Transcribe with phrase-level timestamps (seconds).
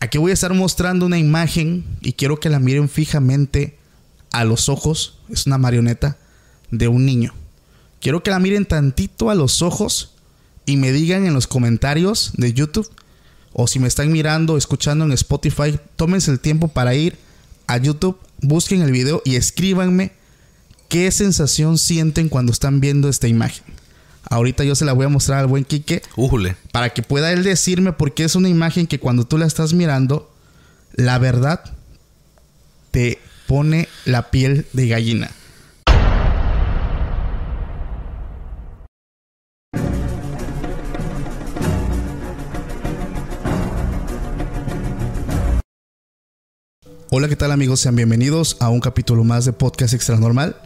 [0.00, 3.78] Aquí voy a estar mostrando una imagen y quiero que la miren fijamente
[4.30, 5.18] a los ojos.
[5.30, 6.18] Es una marioneta
[6.70, 7.34] de un niño.
[8.00, 10.12] Quiero que la miren tantito a los ojos
[10.66, 12.90] y me digan en los comentarios de YouTube
[13.58, 17.16] o si me están mirando, escuchando en Spotify, tómense el tiempo para ir
[17.66, 20.12] a YouTube, busquen el video y escríbanme
[20.90, 23.64] qué sensación sienten cuando están viendo esta imagen.
[24.28, 26.56] Ahorita yo se la voy a mostrar al buen Quique Újule.
[26.72, 30.32] para que pueda él decirme porque es una imagen que cuando tú la estás mirando,
[30.94, 31.60] la verdad
[32.90, 35.30] te pone la piel de gallina.
[47.08, 47.80] Hola, ¿qué tal amigos?
[47.80, 50.56] Sean bienvenidos a un capítulo más de Podcast Extra Normal.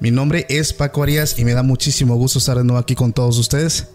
[0.00, 3.12] Mi nombre es Paco Arias y me da muchísimo gusto estar de nuevo aquí con
[3.12, 3.86] todos ustedes.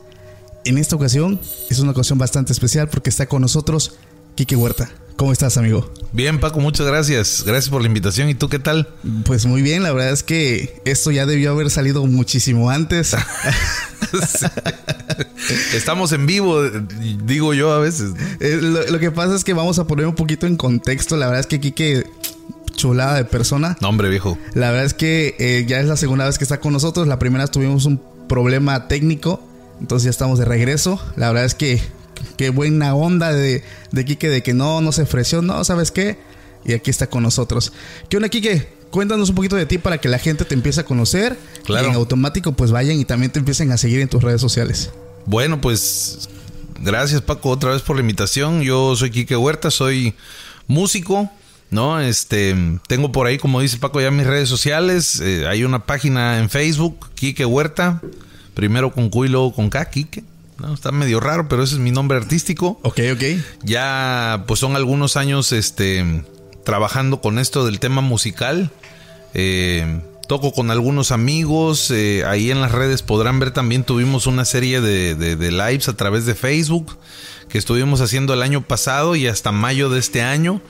[0.63, 1.39] En esta ocasión
[1.71, 3.95] es una ocasión bastante especial porque está con nosotros
[4.35, 4.91] Kike Huerta.
[5.15, 5.91] ¿Cómo estás, amigo?
[6.11, 7.43] Bien, Paco, muchas gracias.
[7.43, 8.29] Gracias por la invitación.
[8.29, 8.87] ¿Y tú qué tal?
[9.23, 13.13] Pues muy bien, la verdad es que esto ya debió haber salido muchísimo antes.
[15.73, 16.61] Estamos en vivo,
[17.23, 18.11] digo yo a veces.
[18.39, 21.17] Eh, lo, lo que pasa es que vamos a poner un poquito en contexto.
[21.17, 22.05] La verdad es que Kike,
[22.75, 23.77] chulada de persona.
[23.81, 24.37] No, hombre, viejo.
[24.53, 27.07] La verdad es que eh, ya es la segunda vez que está con nosotros.
[27.07, 29.41] La primera tuvimos un problema técnico.
[29.79, 30.99] Entonces ya estamos de regreso.
[31.15, 31.81] La verdad es que
[32.37, 35.41] qué buena onda de, de Quique de que no, no se ofreció.
[35.41, 36.17] No, ¿sabes qué?
[36.63, 37.73] Y aquí está con nosotros.
[38.09, 38.69] ¿Qué onda, Quique?
[38.89, 41.37] Cuéntanos un poquito de ti para que la gente te empiece a conocer.
[41.65, 41.87] Claro.
[41.87, 44.91] Y en automático pues vayan y también te empiecen a seguir en tus redes sociales.
[45.25, 46.29] Bueno, pues
[46.81, 48.61] gracias Paco otra vez por la invitación.
[48.61, 50.13] Yo soy Quique Huerta, soy
[50.67, 51.29] músico,
[51.75, 51.99] ¿no?
[51.99, 52.55] Este,
[52.87, 55.19] tengo por ahí, como dice Paco, ya mis redes sociales.
[55.19, 58.01] Eh, hay una página en Facebook, Quique Huerta,
[58.55, 60.23] primero con Q y luego con K, Quique.
[60.57, 60.73] ¿no?
[60.73, 62.79] Está medio raro, pero ese es mi nombre artístico.
[62.81, 63.23] Ok, ok.
[63.63, 66.23] Ya, pues son algunos años, este,
[66.63, 68.71] trabajando con esto del tema musical.
[69.33, 71.91] Eh, toco con algunos amigos.
[71.91, 75.89] eh, ahí en las redes podrán ver también tuvimos una serie de, de- de lives
[75.89, 76.97] a través de Facebook
[77.49, 80.61] que estuvimos haciendo el año pasado y hasta mayo de este año.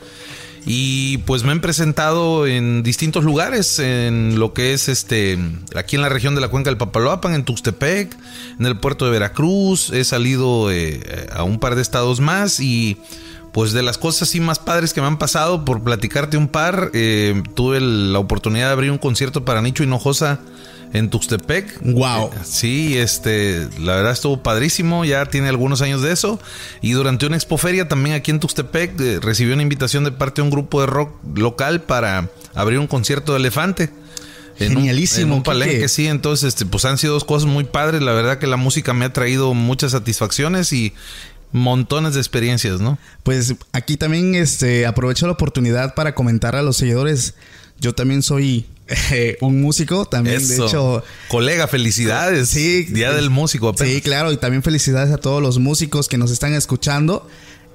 [0.66, 5.38] Y pues me han presentado en distintos lugares, en lo que es este,
[5.76, 8.18] aquí en la región de la cuenca del Papaloapan, en Tuxtepec,
[8.60, 12.98] en el puerto de Veracruz, he salido eh, a un par de estados más y
[13.54, 16.90] pues de las cosas así más padres que me han pasado, por platicarte un par,
[16.94, 20.40] eh, tuve la oportunidad de abrir un concierto para Nicho Hinojosa
[20.94, 21.82] en Tuxtepec.
[21.82, 22.28] Wow.
[22.34, 26.40] Eh, Sí, este, la verdad estuvo padrísimo, ya tiene algunos años de eso.
[26.82, 30.44] Y durante una expoferia también aquí en Tuxtepec eh, recibió una invitación de parte de
[30.44, 33.90] un grupo de rock local para abrir un concierto de elefante.
[34.58, 35.46] En un- Genialísimo, En un, Quique.
[35.52, 36.08] palenque, sí.
[36.08, 38.02] Entonces, este, pues han sido dos cosas muy padres.
[38.02, 40.94] La verdad que la música me ha traído muchas satisfacciones y
[41.52, 42.98] montones de experiencias, ¿no?
[43.24, 47.34] Pues aquí también este, aprovecho la oportunidad para comentar a los seguidores.
[47.80, 50.68] Yo también soy eh, un músico, también de Eso.
[50.68, 51.04] hecho.
[51.28, 52.50] Colega, felicidades.
[52.50, 52.84] Sí.
[52.84, 53.94] Día del músico apenas.
[53.94, 57.28] Sí, claro, y también felicidades a todos los músicos que nos están escuchando.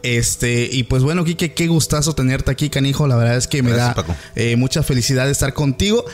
[0.03, 3.07] Este, y pues bueno, Kike, qué gustazo tenerte aquí, canijo.
[3.07, 6.05] La verdad es que me Gracias, da eh, mucha felicidad de estar contigo.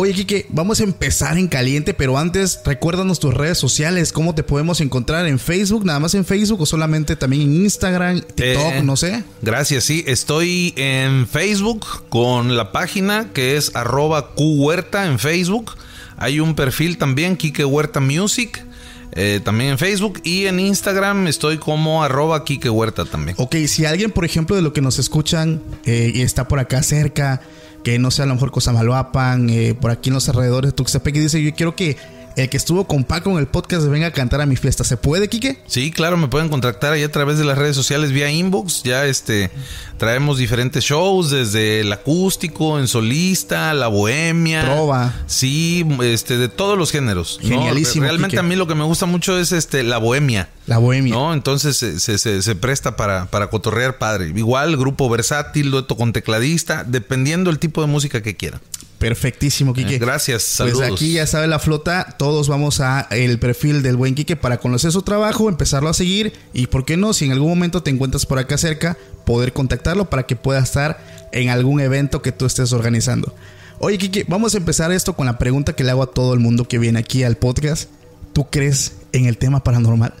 [0.00, 4.44] Oye, Kike, vamos a empezar en caliente, pero antes recuérdanos tus redes sociales, cómo te
[4.44, 8.82] podemos encontrar en Facebook, nada más en Facebook o solamente también en Instagram, TikTok, Eh,
[8.84, 9.24] no sé.
[9.42, 10.04] Gracias, sí.
[10.06, 15.72] Estoy en Facebook con la página que es arroba Huerta en Facebook.
[16.16, 18.64] Hay un perfil también, Kike Huerta Music,
[19.10, 20.20] eh, también en Facebook.
[20.22, 23.36] Y en Instagram estoy como arroba Kike Huerta también.
[23.40, 26.84] Ok, si alguien, por ejemplo, de lo que nos escuchan eh, y está por acá
[26.84, 27.40] cerca,
[27.82, 31.16] que no sea a lo mejor Cosamaloapan, eh, por aquí en los alrededores de Tuxtepec,
[31.16, 31.96] y dice, yo quiero que
[32.38, 34.84] el que estuvo con Paco en el podcast de Venga a cantar a mi fiesta.
[34.84, 35.60] ¿Se puede, Quique?
[35.66, 38.82] Sí, claro, me pueden contactar ahí a través de las redes sociales vía inbox.
[38.84, 39.50] Ya este
[39.98, 44.62] traemos diferentes shows, desde el acústico, en solista, la bohemia.
[44.64, 45.14] Trova.
[45.26, 47.40] Sí, este, de todos los géneros.
[47.42, 47.48] ¿no?
[47.48, 48.40] Genialísimo, Realmente Quique.
[48.40, 50.48] a mí lo que me gusta mucho es este la bohemia.
[50.66, 51.12] La bohemia.
[51.14, 51.32] ¿No?
[51.34, 54.32] Entonces se, se- se- se presta para, para cotorrear padre.
[54.36, 58.60] Igual, grupo versátil, dueto con tecladista, dependiendo el tipo de música que quieran.
[58.98, 59.94] Perfectísimo, Quique.
[59.94, 60.92] Eh, gracias, Pues saludos.
[60.92, 64.90] aquí ya sabe la flota, todos vamos a el perfil del buen Quique para conocer
[64.90, 68.26] su trabajo, empezarlo a seguir y por qué no, si en algún momento te encuentras
[68.26, 72.72] por acá cerca, poder contactarlo para que pueda estar en algún evento que tú estés
[72.72, 73.34] organizando.
[73.78, 76.40] Oye, Quique, vamos a empezar esto con la pregunta que le hago a todo el
[76.40, 77.88] mundo que viene aquí al podcast.
[78.32, 80.12] ¿Tú crees en el tema paranormal?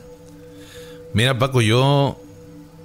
[1.14, 2.20] Mira, Paco, yo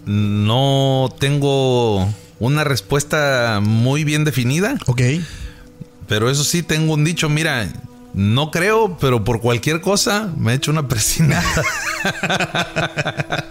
[0.05, 2.07] no tengo
[2.39, 5.01] una respuesta muy bien definida, Ok.
[6.13, 7.67] Pero eso sí tengo un dicho, mira,
[8.13, 11.43] no creo, pero por cualquier cosa me he hecho una presinada.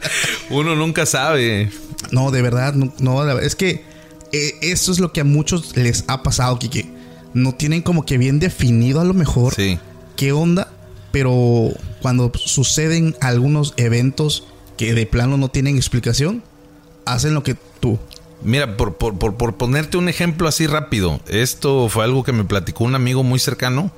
[0.49, 1.73] Uno nunca sabe.
[2.13, 3.85] No, de verdad, no, es que
[4.31, 6.89] eh, eso es lo que a muchos les ha pasado, Kike.
[7.35, 9.81] No tienen como que bien definido a lo mejor Sí.
[10.15, 10.71] qué onda,
[11.11, 11.71] pero
[12.01, 14.45] cuando suceden algunos eventos
[14.77, 16.45] que de plano no tienen explicación,
[17.07, 17.99] hacen lo que tú.
[18.45, 22.45] Mira, por, por, por, por ponerte un ejemplo así rápido, esto fue algo que me
[22.45, 23.93] platicó un amigo muy cercano.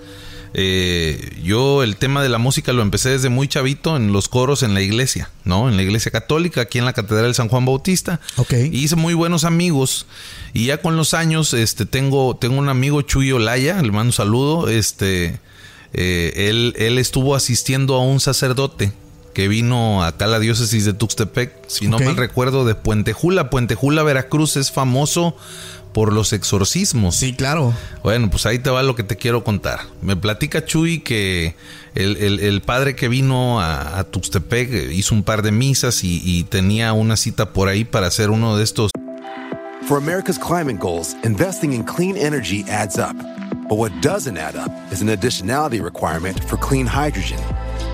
[0.56, 4.62] Eh, yo el tema de la música lo empecé desde muy chavito en los coros
[4.62, 5.69] en la iglesia, ¿no?
[5.69, 8.20] En la iglesia católica, aquí en la Catedral de San Juan Bautista.
[8.37, 8.52] Ok.
[8.70, 10.06] Y hice muy buenos amigos.
[10.52, 14.12] Y ya con los años, este, tengo, tengo un amigo Chuy Olaya, le mando un
[14.12, 14.69] saludo.
[14.69, 15.41] Este,
[15.93, 18.93] eh, él, él estuvo asistiendo a un sacerdote
[19.35, 22.05] que vino acá a la diócesis de Tuxtepec, si no Ok.
[22.05, 23.51] mal recuerdo, de Puentejula.
[23.51, 25.37] Puentejula, Veracruz es famoso
[25.93, 27.15] por los exorcismos.
[27.17, 27.73] Sí, claro.
[28.03, 29.81] Bueno, pues ahí te va lo que te quiero contar.
[30.03, 31.55] Me platica Chuy que
[31.95, 36.03] el, el- el padre que vino a, a Tuxtepec eh, hizo un par de misas
[36.03, 38.91] y, y tenía una cita por ahí para hacer uno de estos
[39.87, 43.15] For America's climate goals, investing in clean energy adds up.
[43.69, 47.39] But what doesn't add up is an additionality requirement for clean hydrogen.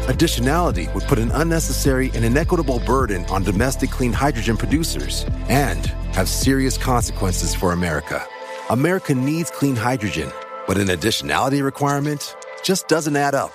[0.08, 6.28] Additionality would put an unnecessary and inequitable burden on domestic clean hydrogen producers and have
[6.28, 8.24] serious consequences for America.
[8.70, 10.32] America needs clean hydrogen,
[10.66, 13.52] but an additionality requirement just doesn't add up.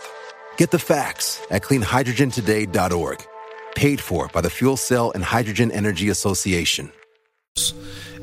[0.58, 3.26] Get the facts at cleanhydrogentoday.org.
[3.76, 6.92] Paid for by the Fuel Cell and Hydrogen Energy Association.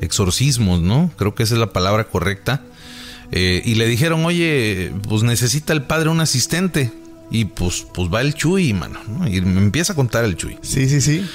[0.01, 1.11] exorcismos, ¿no?
[1.17, 2.61] Creo que esa es la palabra correcta.
[3.31, 6.91] Eh, y le dijeron, oye, pues necesita el padre un asistente.
[7.33, 8.99] Y pues, pues va el Chuy, mano.
[9.07, 9.27] ¿no?
[9.27, 10.57] Y me empieza a contar el Chuy.
[10.61, 11.25] Sí, sí, sí.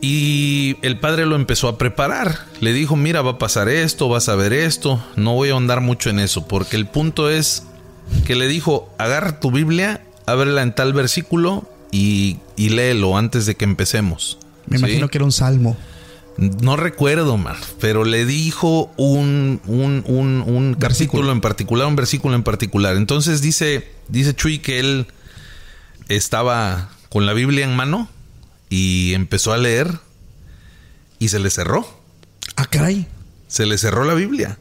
[0.00, 2.46] Y el padre lo empezó a preparar.
[2.60, 5.04] Le dijo, mira, va a pasar esto, vas a ver esto.
[5.16, 7.64] No voy a ahondar mucho en eso, porque el punto es
[8.24, 13.56] que le dijo, agarra tu Biblia, ábrela en tal versículo y, y léelo antes de
[13.56, 14.38] que empecemos.
[14.66, 14.84] Me ¿Sí?
[14.84, 15.76] imagino que era un salmo.
[16.36, 22.34] No recuerdo, man, pero le dijo un, un, un, un capítulo en particular, un versículo
[22.34, 22.96] en particular.
[22.96, 25.06] Entonces dice, dice Chuy que él
[26.08, 28.08] estaba con la Biblia en mano
[28.70, 29.98] y empezó a leer
[31.18, 31.86] y se le cerró.
[32.56, 33.06] Ah, caray.
[33.48, 34.58] Se le cerró la Biblia.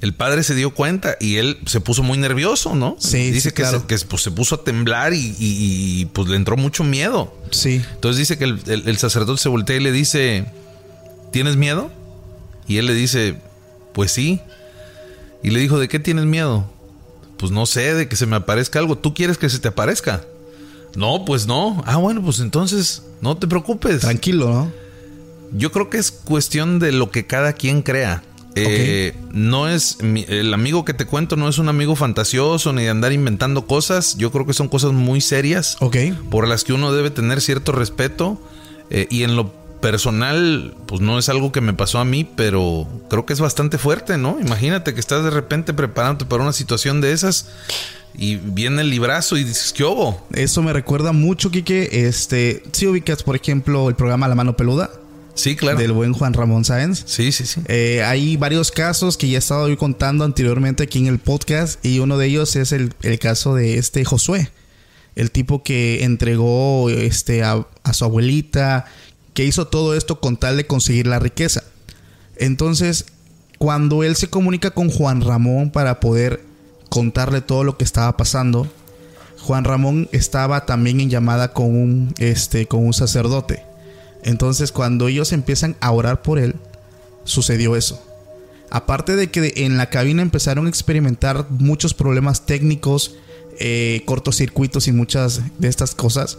[0.00, 2.96] El padre se dio cuenta y él se puso muy nervioso, ¿no?
[2.98, 3.80] Sí, Dice sí, que, claro.
[3.80, 7.32] se, que, pues, se puso a temblar y, y- y, pues le entró mucho miedo.
[7.52, 7.80] Sí.
[7.94, 10.46] Entonces dice que el, el- el sacerdote se voltea y le dice,
[11.30, 11.92] ¿tienes miedo?
[12.66, 13.36] Y él le dice,
[13.94, 14.40] pues sí.
[15.44, 16.68] Y le dijo, ¿de qué tienes miedo?
[17.38, 18.98] Pues no sé, de que se me aparezca algo.
[18.98, 20.24] ¿Tú quieres que se te aparezca?
[20.96, 21.82] No, pues no.
[21.86, 24.00] Ah, bueno, pues entonces no te preocupes.
[24.00, 24.72] Tranquilo, ¿no?
[25.52, 28.22] Yo creo que es cuestión de lo que cada quien crea.
[28.54, 32.82] Eh, No es mi- el amigo que te cuento, no es un amigo fantasioso ni
[32.82, 34.16] de andar inventando cosas.
[34.18, 35.96] Yo creo que son cosas muy serias Ok.
[36.30, 38.38] por las que uno debe tener cierto respeto.
[38.94, 42.86] eh, y en lo personal, pues no es algo que me pasó a mí, pero
[43.08, 44.38] creo que es bastante fuerte, ¿no?
[44.38, 47.46] Imagínate que estás de repente preparándote para una situación de esas
[48.14, 50.26] y viene el librazo y dices, ¿qué hubo?
[50.32, 51.88] Eso me recuerda mucho, Quique.
[52.06, 54.90] Este, si ubicas, por ejemplo, el programa La Mano Peluda
[55.34, 55.78] Sí, claro.
[55.78, 57.04] del buen Juan Ramón Sáenz.
[57.06, 57.60] Sí, sí, sí.
[57.66, 61.84] Eh, hay varios casos que ya he estado yo contando anteriormente aquí en el podcast
[61.84, 64.50] y uno de ellos es el, el caso de este Josué,
[65.16, 68.84] el tipo que entregó este, a, a su abuelita,
[69.32, 71.64] que hizo todo esto con tal de conseguir la riqueza.
[72.36, 73.06] Entonces,
[73.56, 76.44] cuando él se comunica con Juan Ramón para poder
[76.92, 78.68] contarle todo lo que estaba pasando,
[79.40, 83.62] Juan Ramón estaba también en llamada con un, este, con un sacerdote.
[84.22, 86.54] Entonces, cuando ellos empiezan a orar por él,
[87.24, 88.04] sucedió eso.
[88.68, 93.14] Aparte de que en la cabina empezaron a experimentar muchos problemas técnicos,
[93.58, 96.36] eh, cortocircuitos y muchas de estas cosas,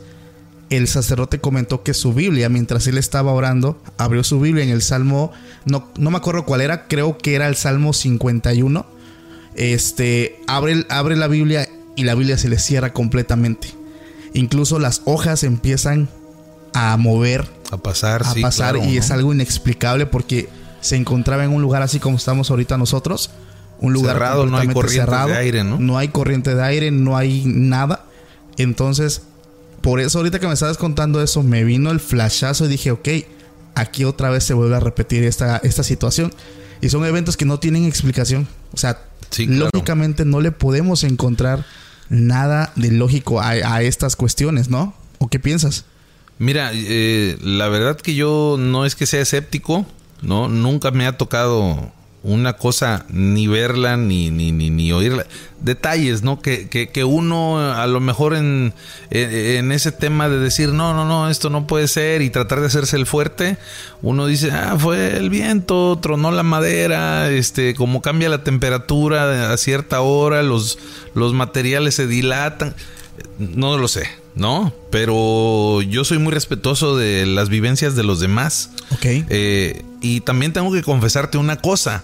[0.69, 4.83] el sacerdote comentó que su Biblia, mientras él estaba orando, abrió su Biblia en el
[4.83, 5.31] Salmo,
[5.65, 8.92] no, no me acuerdo cuál era, creo que era el Salmo 51.
[9.55, 13.69] Este, abre, abre la Biblia y la Biblia se le cierra completamente.
[14.33, 16.09] Incluso las hojas empiezan
[16.73, 18.99] a mover, A pasar, a sí, pasar claro, y ¿no?
[18.99, 20.49] es algo inexplicable porque
[20.81, 23.29] se encontraba en un lugar así como estamos ahorita nosotros,
[23.79, 25.77] un lugar Cerrado, no hay corriente cerrado, de aire, ¿no?
[25.79, 28.05] No hay corriente de aire, no hay nada.
[28.57, 29.23] Entonces,
[29.81, 33.09] por eso ahorita que me estabas contando eso, me vino el flashazo y dije, ok,
[33.75, 36.33] aquí otra vez se vuelve a repetir esta, esta situación.
[36.83, 38.47] Y son eventos que no tienen explicación.
[38.73, 38.99] O sea,
[39.29, 39.69] Sí, claro.
[39.73, 41.65] lógicamente no le podemos encontrar
[42.09, 44.93] nada de lógico a, a estas cuestiones, ¿no?
[45.17, 45.85] ¿O qué piensas?
[46.39, 49.85] Mira, eh, la verdad que yo no es que sea escéptico,
[50.21, 50.49] ¿no?
[50.49, 51.91] Nunca me ha tocado
[52.23, 55.25] una cosa ni verla ni, ni, ni, ni oírla.
[55.59, 56.41] Detalles, ¿no?
[56.41, 58.73] Que, que, que uno a lo mejor en,
[59.11, 62.61] en, en ese tema de decir, no, no, no, esto no puede ser y tratar
[62.61, 63.57] de hacerse el fuerte,
[64.01, 69.57] uno dice, ah, fue el viento, tronó la madera, este, como cambia la temperatura a
[69.57, 70.79] cierta hora, los,
[71.13, 72.75] los materiales se dilatan.
[73.37, 74.73] No lo sé, ¿no?
[74.89, 78.71] Pero yo soy muy respetuoso de las vivencias de los demás.
[78.91, 79.05] Ok.
[79.05, 82.03] Eh, y también tengo que confesarte una cosa.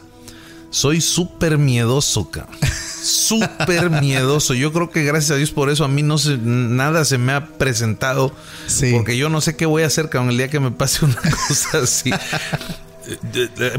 [0.71, 2.55] Soy súper miedoso, cabrón.
[3.01, 4.53] Súper miedoso.
[4.53, 7.33] Yo creo que gracias a Dios por eso a mí no se, nada se me
[7.33, 8.31] ha presentado.
[8.67, 8.91] Sí.
[8.93, 11.15] Porque yo no sé qué voy a hacer, cabrón, el día que me pase una
[11.47, 12.11] cosa así.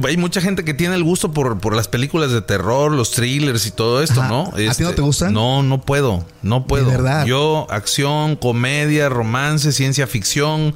[0.06, 3.66] Hay mucha gente que tiene el gusto por, por las películas de terror, los thrillers
[3.66, 4.28] y todo esto, Ajá.
[4.28, 4.52] ¿no?
[4.56, 5.32] Este, ¿A ti no te gustan?
[5.32, 6.25] No, no puedo.
[6.42, 6.87] No puedo.
[6.87, 7.26] verdad?
[7.26, 10.75] Yo, acción, comedia, romance, ciencia ficción.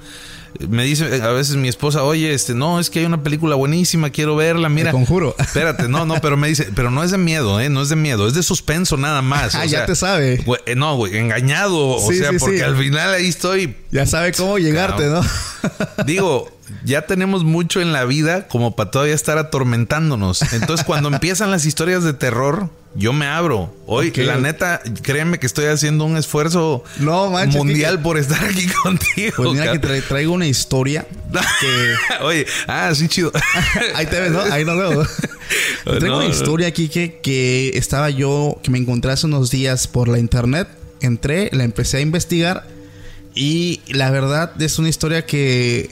[0.69, 4.11] Me dice a veces mi esposa, oye, este, no, es que hay una película buenísima,
[4.11, 4.91] quiero verla, mira.
[4.91, 5.35] Te conjuro.
[5.39, 7.69] Espérate, no, no, pero me dice, pero no es de miedo, ¿eh?
[7.69, 9.55] No es de miedo, es de suspenso nada más.
[9.55, 10.45] Ah, ya sea, te sabe.
[10.67, 11.97] eh, no, güey, engañado.
[11.97, 12.63] o sea, sí, porque sí.
[12.63, 15.23] al final ahí estoy Ya sabe cómo llegarte, ¿no?
[16.07, 16.51] Digo,
[16.85, 20.53] ya tenemos mucho en la vida como para todavía estar atormentándonos.
[20.53, 23.75] Entonces, cuando empiezan las historias de terror, yo me abro.
[23.87, 24.19] Hoy, Ok.
[24.19, 29.33] la neta, créeme que estoy haciendo un esfuerzo No, manches, mundial por estar aquí contigo.
[29.37, 31.07] Pues mira que tra- traigo una historia
[31.61, 31.95] que...
[32.25, 33.33] Oye, ah, sí, chido.
[33.95, 34.41] Ahí te ves, ¿no?
[34.41, 35.09] Ahí nos vemos.
[35.85, 36.31] Te traigo No, una no.
[36.31, 40.69] historia aquí que, que estaba yo, que me encontré hace unos días por la internet.
[41.01, 42.67] Entré, la empecé a investigar
[43.35, 45.91] y la verdad es una historia que...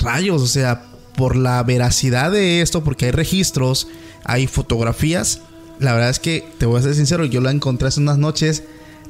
[0.00, 0.84] Rayos, o sea,
[1.16, 3.88] por la veracidad de esto, porque hay registros,
[4.24, 5.40] hay fotografías.
[5.78, 8.64] La verdad es que, te voy a ser sincero, yo la encontré hace unas noches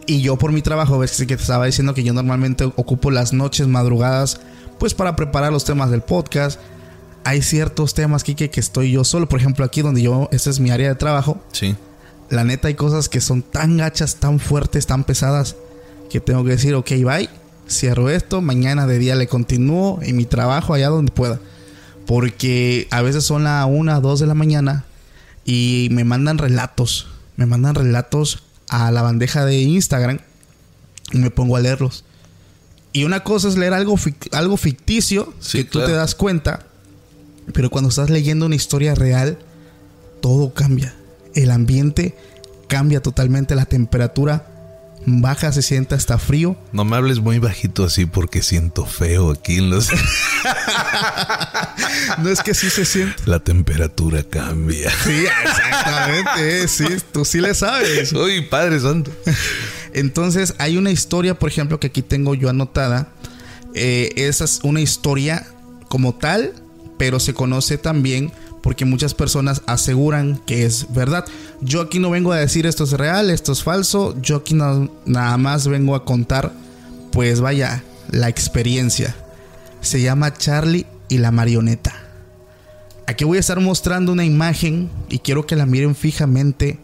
[0.07, 3.33] y yo por mi trabajo, ves que te estaba diciendo que yo normalmente ocupo las
[3.33, 4.41] noches madrugadas,
[4.79, 6.61] pues para preparar los temas del podcast
[7.25, 9.29] hay ciertos temas, Kike, que estoy yo solo.
[9.29, 11.39] Por ejemplo, aquí donde yo, esta es mi área de trabajo.
[11.53, 11.77] Sí.
[12.31, 15.55] La neta, hay cosas que son tan gachas, tan fuertes, tan pesadas,
[16.09, 17.29] que tengo que decir, ok, bye,
[17.69, 21.39] cierro esto, mañana de día le continúo en mi trabajo allá donde pueda.
[22.07, 24.87] Porque a veces son la una, dos de la mañana
[25.49, 27.07] y me mandan relatos.
[27.37, 30.19] Me mandan relatos a la bandeja de Instagram
[31.11, 32.05] y me pongo a leerlos.
[32.93, 33.97] Y una cosa es leer algo,
[34.33, 35.87] algo ficticio Sí, que tú claro.
[35.88, 36.67] te das cuenta,
[37.55, 39.38] pero cuando estás leyendo una historia real,
[40.21, 40.95] todo cambia.
[41.35, 42.14] El ambiente
[42.67, 44.58] cambia totalmente, la temperatura
[45.07, 46.57] baja, se siente hasta frío.
[46.73, 49.88] No me hables muy bajito así porque siento feo aquí en los...
[52.19, 53.23] No es que sí se siente.
[53.26, 54.90] La temperatura cambia.
[55.05, 58.12] Sí, exactamente, eh, sí, tú sí le sabes.
[58.12, 59.12] Uy, Padre Santo.
[59.93, 63.09] Entonces, hay una historia, por ejemplo, que aquí tengo yo anotada.
[63.75, 65.47] Eh, esa es una historia
[65.88, 66.55] como tal,
[66.99, 71.25] pero se conoce también porque muchas personas aseguran que es verdad.
[71.61, 74.15] Yo aquí no vengo a decir esto es real, esto es falso.
[74.21, 76.53] Yo aquí no- nada más vengo a contar,
[77.12, 79.15] pues vaya, la experiencia.
[79.81, 81.95] Se llama Charlie y la marioneta.
[83.07, 86.79] Aquí voy a estar mostrando una imagen y quiero que la miren fijamente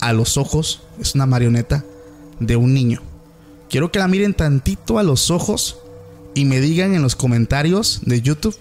[0.00, 0.82] a los ojos.
[1.00, 1.84] Es una marioneta
[2.40, 3.02] de un niño.
[3.68, 5.78] Quiero que la miren tantito a los ojos
[6.34, 8.56] y me digan en los comentarios de YouTube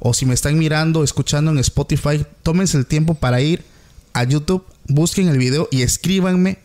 [0.00, 3.64] o si me están mirando, escuchando en Spotify, tómense el tiempo para ir
[4.12, 6.58] a YouTube, busquen el video y escríbanme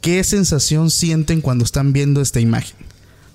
[0.00, 2.76] qué sensación sienten cuando están viendo esta imagen.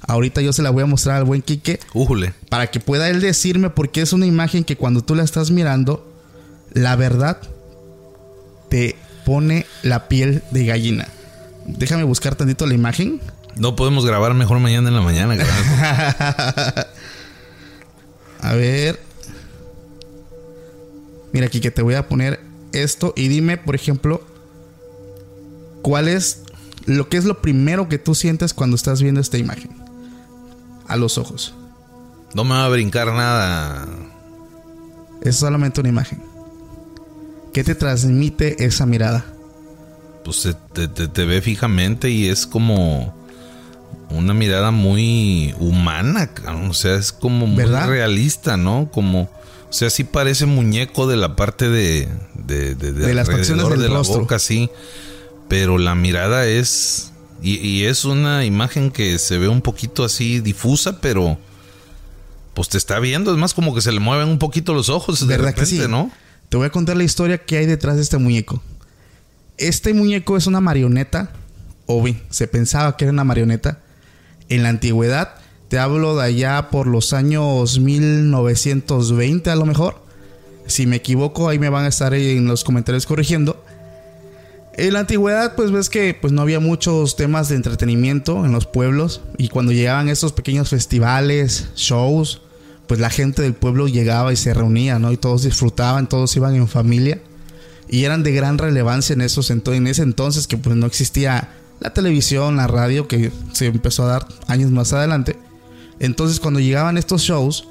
[0.01, 2.33] Ahorita yo se la voy a mostrar al buen Quique Újule.
[2.49, 6.11] para que pueda él decirme porque es una imagen que cuando tú la estás mirando,
[6.73, 7.39] la verdad
[8.69, 8.95] te
[9.25, 11.07] pone la piel de gallina.
[11.65, 13.19] Déjame buscar tantito la imagen.
[13.55, 15.35] No podemos grabar mejor mañana en la mañana.
[18.41, 19.08] A ver.
[21.33, 22.39] Mira aquí que te voy a poner
[22.71, 24.21] esto y dime, por ejemplo,
[25.81, 26.43] cuál es
[26.85, 29.71] lo que es lo primero que tú sientes cuando estás viendo esta imagen.
[30.87, 31.53] A los ojos.
[32.33, 33.87] No me va a brincar nada.
[35.21, 36.21] Es solamente una imagen.
[37.53, 39.25] ¿Qué te transmite esa mirada?
[40.23, 43.13] Pues te, te- te ve fijamente y es como
[44.09, 46.29] una mirada muy humana,
[46.69, 48.89] o sea, es como muy realista, ¿no?
[48.91, 49.29] Como,
[49.69, 53.79] o sea, sí parece muñeco de la parte de de, de, De las facciones del
[53.81, 54.21] de la rostro.
[54.21, 54.69] boca, sí,
[55.47, 57.11] pero la mirada es
[57.41, 61.37] y, y es una imagen que se ve un poquito así difusa, pero
[62.53, 65.21] pues te está viendo, es más como que se le mueven un poquito los ojos
[65.21, 65.89] de ¿Verdad que repente, sí?
[65.89, 66.11] ¿no?
[66.49, 68.61] Te voy a contar la historia que hay detrás de este muñeco.
[69.57, 71.31] Este muñeco es una marioneta,
[71.85, 73.79] o bien, se pensaba que era una marioneta.
[74.49, 75.35] En la antigüedad,
[75.69, 80.01] te hablo de allá por los años 1920 a lo mejor.
[80.65, 83.63] Si me equivoco, ahí me van a estar en los comentarios corrigiendo.
[84.73, 88.65] En la antigüedad, pues ves que pues, no había muchos temas de entretenimiento en los
[88.65, 89.21] pueblos.
[89.37, 92.41] Y cuando llegaban estos pequeños festivales, shows,
[92.87, 95.11] pues la gente del pueblo llegaba y se reunía, ¿no?
[95.11, 97.21] Y todos disfrutaban, todos iban en familia.
[97.87, 101.49] Y eran de gran relevancia en, esos, en ese entonces que pues no existía
[101.79, 105.35] la televisión, la radio, que se empezó a dar años más adelante.
[105.99, 107.67] Entonces cuando llegaban estos shows,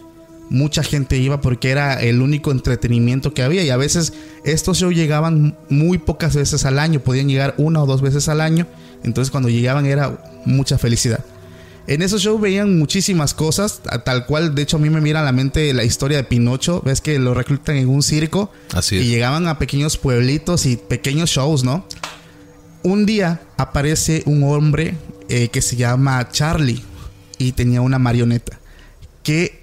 [0.51, 3.63] mucha gente iba porque era el único entretenimiento que había.
[3.63, 4.13] Y a veces
[4.45, 8.41] estos shows llegaban muy pocas veces al año, podían llegar una o dos veces al
[8.41, 8.67] año.
[9.05, 11.25] Entonces cuando llegaban era mucha felicidad.
[11.87, 15.25] En esos shows veían muchísimas cosas, tal cual, de hecho a mí me mira a
[15.25, 19.05] la mente la historia de Pinocho, ves que lo reclutan en un circo Así y
[19.05, 21.87] llegaban a pequeños pueblitos y pequeños shows, ¿no?
[22.83, 24.97] Un día aparece un hombre
[25.31, 26.83] eh, que se llama Charlie
[27.39, 28.59] y tenía una marioneta
[29.23, 29.63] que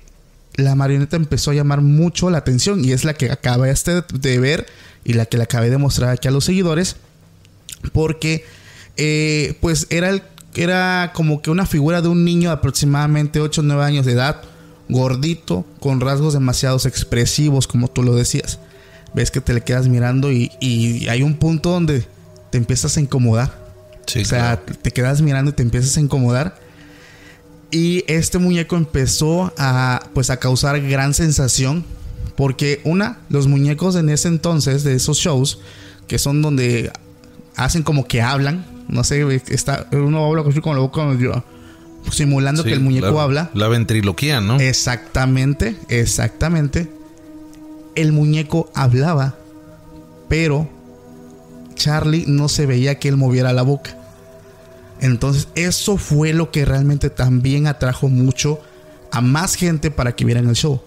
[0.56, 4.66] la marioneta empezó a llamar mucho la atención y es la que acabaste de ver
[5.04, 6.96] y la que le acabé de mostrar aquí a los seguidores
[7.92, 8.46] porque
[8.98, 10.24] eh, pues era el-
[10.56, 14.14] era como que una figura de un niño de aproximadamente 8 o 9 años de
[14.14, 14.42] edad,
[14.88, 18.60] gordito, con rasgos demasiado expresivos, como tú lo decías.
[19.14, 22.06] Ves que te le quedas mirando y, y hay un punto donde
[22.52, 23.54] te empiezas a incomodar.
[24.06, 24.80] Sí, o sea, claro.
[24.82, 26.58] te quedas mirando y te empiezas a incomodar.
[27.72, 31.84] Y este muñeco empezó a pues a causar gran sensación
[32.36, 35.60] porque una los muñecos en ese entonces de esos shows
[36.08, 36.92] que son donde
[37.56, 41.02] hacen como que hablan, no sé, está uno habla con la boca
[42.12, 43.52] simulando Sí, que el muñeco la- habla.
[43.54, 44.60] La ventriloquía, ¿no?
[44.60, 46.90] Exactamente, exactamente.
[47.96, 49.36] El muñeco hablaba,
[50.30, 50.70] pero
[51.76, 53.98] Charlie no se veía que él moviera la boca.
[55.02, 58.60] Entonces, eso fue lo que realmente también atrajo mucho
[59.12, 60.82] a más gente para que vieran el show.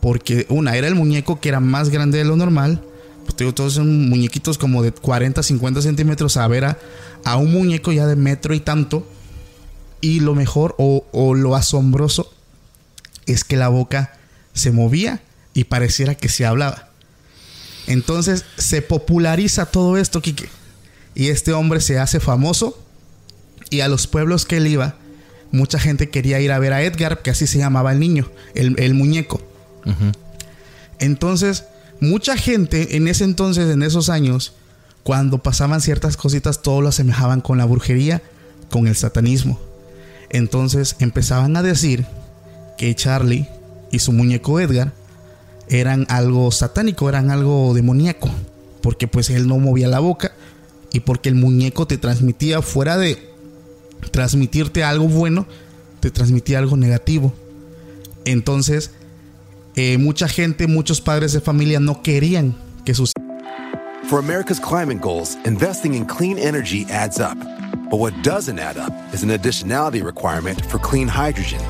[0.00, 2.82] Porque una, era el muñeco que era más grande de lo normal.
[3.26, 6.78] Pues todos son muñequitos como de 40, 50 centímetros a ver a,
[7.24, 9.06] a un muñeco ya de metro y tanto.
[10.00, 12.32] Y lo mejor o, o lo asombroso
[13.26, 14.14] es que la boca
[14.54, 15.20] se movía
[15.54, 16.88] y pareciera que se hablaba.
[17.86, 20.48] Entonces se populariza todo esto, Quique.
[21.14, 22.78] Y este hombre se hace famoso.
[23.70, 24.96] Y a los pueblos que él iba,
[25.52, 28.78] mucha gente quería ir a ver a Edgar, que así se llamaba el niño, el,
[28.78, 29.40] el muñeco.
[30.98, 31.64] Entonces,
[32.00, 34.54] mucha gente en ese entonces, en esos años,
[35.02, 38.22] cuando pasaban ciertas cositas, todo lo asemejaban con la brujería,
[38.70, 39.58] con el satanismo.
[40.30, 42.06] Entonces empezaban a decir
[42.78, 43.48] que Charlie
[43.90, 44.92] y su muñeco Edgar
[45.68, 48.30] eran algo satánico, eran algo demoníaco,
[48.80, 50.32] porque pues él no movía la boca
[50.92, 53.29] y porque el muñeco te transmitía fuera de
[54.08, 55.46] transmitirte algo bueno,
[56.00, 57.32] te transmitía algo negativo.
[58.24, 58.90] Entonces,
[59.76, 63.12] eh, mucha gente, muchos padres de familia no querían que sus
[64.08, 67.38] For America's climate goals, investing in clean energy adds up.
[67.90, 71.60] But what doesn't add up is an additionality requirement for clean hydrogen.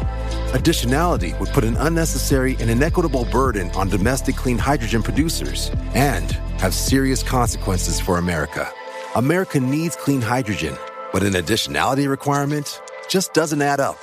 [0.53, 6.75] Additionality would put an unnecessary and inequitable burden on domestic clean hydrogen producers and have
[6.75, 8.71] serious consequences for America.
[9.17, 10.77] America needs clean hydrogen,
[11.13, 13.99] but an additionality requirement just doesn't add up.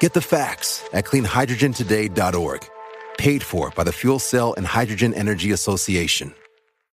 [0.00, 2.68] Get the facts at cleanhydrogentoday.org.
[3.18, 6.34] Paid for by the Fuel Cell and Hydrogen Energy Association.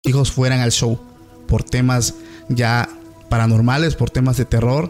[0.02, 0.98] hijos fueran al show
[1.46, 2.14] por temas
[2.48, 2.88] ya
[3.28, 4.88] paranormales, por temas de terror,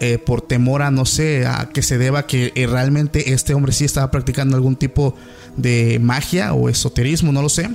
[0.00, 3.72] eh, por temor a no sé, a que se deba que eh, realmente este hombre
[3.72, 5.14] sí estaba practicando algún tipo
[5.56, 7.68] de magia o esoterismo, no lo sé.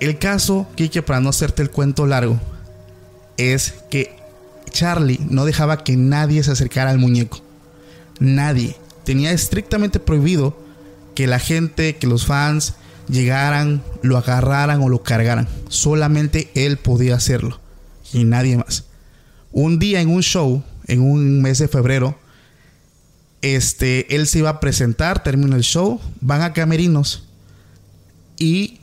[0.00, 2.40] El caso, Kike, para no hacerte el cuento largo,
[3.36, 4.16] es que
[4.72, 7.40] Charlie no dejaba que nadie se acercara al muñeco.
[8.18, 8.76] Nadie.
[9.04, 10.56] Tenía estrictamente prohibido
[11.14, 12.74] que la gente, que los fans
[13.08, 15.48] llegaran, lo agarraran o lo cargaran.
[15.68, 17.60] Solamente él podía hacerlo
[18.12, 18.84] y nadie más.
[19.50, 22.18] Un día en un show, en un mes de febrero,
[23.42, 27.24] este, él se iba a presentar, termina el show, van a camerinos
[28.38, 28.78] y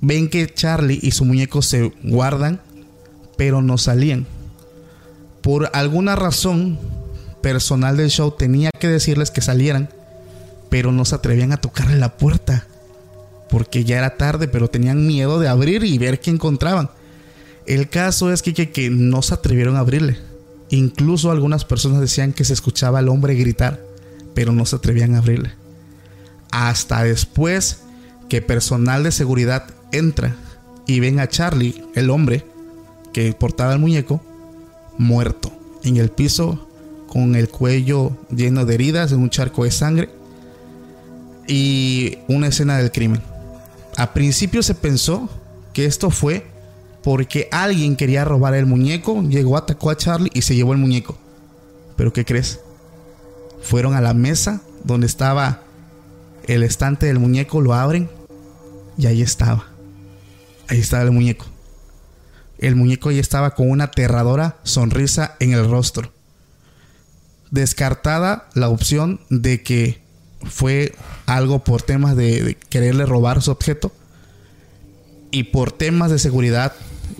[0.00, 2.60] ven que Charlie y su muñeco se guardan,
[3.36, 4.26] pero no salían.
[5.46, 6.76] Por alguna razón
[7.40, 9.88] personal del show tenía que decirles que salieran,
[10.70, 12.66] pero no se atrevían a tocarle la puerta,
[13.48, 16.90] porque ya era tarde, pero tenían miedo de abrir y ver qué encontraban.
[17.64, 20.18] El caso es que, que, que no se atrevieron a abrirle.
[20.70, 23.80] Incluso algunas personas decían que se escuchaba al hombre gritar,
[24.34, 25.52] pero no se atrevían a abrirle.
[26.50, 27.82] Hasta después
[28.28, 30.34] que personal de seguridad entra
[30.88, 32.44] y ven a Charlie, el hombre
[33.12, 34.20] que portaba el muñeco,
[34.98, 36.66] muerto en el piso
[37.08, 40.10] con el cuello lleno de heridas, en un charco de sangre
[41.46, 43.22] y una escena del crimen.
[43.96, 45.28] A principio se pensó
[45.72, 46.46] que esto fue
[47.02, 51.16] porque alguien quería robar el muñeco, llegó, atacó a Charlie y se llevó el muñeco.
[51.96, 52.60] Pero ¿qué crees?
[53.62, 55.62] Fueron a la mesa donde estaba
[56.44, 58.10] el estante del muñeco, lo abren
[58.98, 59.66] y ahí estaba.
[60.68, 61.46] Ahí estaba el muñeco.
[62.58, 66.12] El muñeco ya estaba con una aterradora sonrisa en el rostro.
[67.50, 70.00] Descartada la opción de que
[70.44, 70.94] fue
[71.26, 73.92] algo por temas de, quererle robar su objeto
[75.30, 76.72] y por temas de seguridad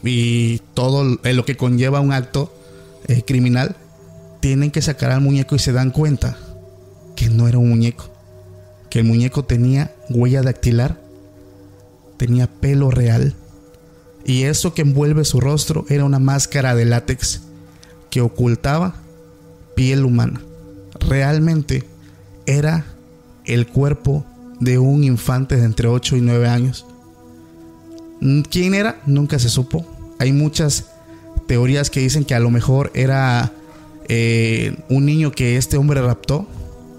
[0.03, 2.55] y todo lo que conlleva un acto
[3.09, 3.77] eh, criminal,
[4.41, 6.39] tienen que sacar al muñeco y se dan cuenta
[7.15, 8.11] que no era un muñeco,
[8.91, 11.01] que el muñeco tenía huella dactilar,
[12.17, 13.35] tenía pelo real
[14.27, 17.43] y eso que envuelve su rostro era una máscara de látex
[18.11, 18.97] que ocultaba
[19.77, 20.41] piel humana.
[20.99, 21.85] Realmente
[22.45, 22.85] era
[23.45, 24.27] el cuerpo
[24.59, 26.87] de un infante de entre 8 y 9 años.
[28.51, 29.01] ¿Quién era?
[29.07, 29.87] Nunca se supo.
[30.19, 30.87] Hay muchas
[31.47, 33.53] teorías que dicen que a lo mejor era
[34.09, 36.49] eh, un niño que este hombre raptó.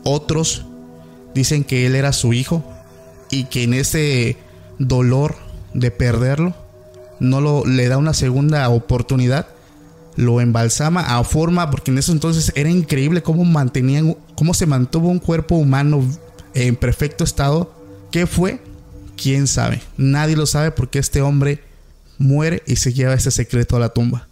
[0.06, 0.66] Otros
[1.36, 2.63] dicen que él era su hijo
[3.30, 4.38] y que en ese
[4.80, 5.36] dolor
[5.74, 6.66] de perderlo
[7.19, 9.47] no lo, le da una segunda oportunidad,
[10.15, 15.10] lo embalsama a forma, porque en eso entonces era increíble cómo mantenían, cómo se mantuvo
[15.10, 16.03] un cuerpo humano
[16.53, 17.73] en perfecto estado.
[18.12, 18.60] ¿Qué fue?
[19.15, 19.82] ¿Quién sabe?
[19.95, 21.62] Nadie lo sabe porque este hombre
[22.17, 24.27] muere y se lleva ese secreto a la tumba.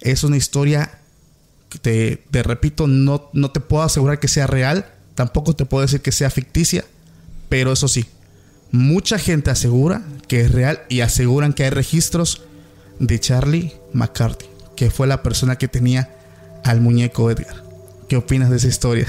[0.00, 0.98] Es una historia
[1.68, 5.82] que te, te repito, no, no te puedo asegurar que sea real, tampoco te puedo
[5.82, 6.84] decir que sea ficticia,
[7.48, 8.06] pero eso sí,
[8.72, 12.42] mucha gente asegura que es real y aseguran que hay registros
[12.98, 16.10] de Charlie McCarthy, que fue la persona que tenía
[16.64, 17.62] al muñeco Edgar.
[18.08, 19.06] ¿Qué opinas de esa historia?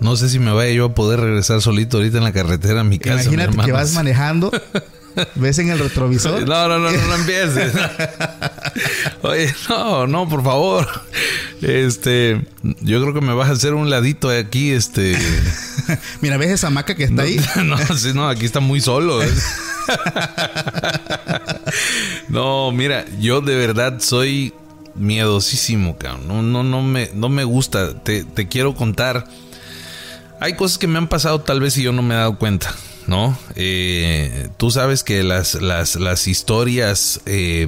[0.00, 2.84] No sé si me vaya yo a poder regresar solito ahorita en la carretera a
[2.84, 3.28] mi casa.
[3.28, 4.50] mi Imagínate que vas manejando,
[5.34, 6.46] ves en el retrovisor.
[6.46, 7.72] No, no, no, no, no empieces.
[9.22, 10.88] Oye, no, no, por favor.
[11.60, 12.44] Este,
[12.80, 15.16] yo creo que me vas a hacer un ladito aquí, este.
[16.20, 17.40] Mira, ves esa hamaca que está ahí.
[17.64, 19.22] No, sí, no, aquí está muy solo.
[19.22, 19.30] ¿eh?
[22.28, 24.52] No, mira, yo de verdad soy
[24.94, 26.28] miedosísimo, cabrón.
[26.28, 27.94] No, no, no me, no me gusta.
[28.02, 29.26] Te, te quiero contar.
[30.40, 32.74] Hay cosas que me han pasado tal vez y yo no me he dado cuenta,
[33.06, 33.36] ¿no?
[33.56, 37.66] Eh, tú sabes que las, las, las historias eh,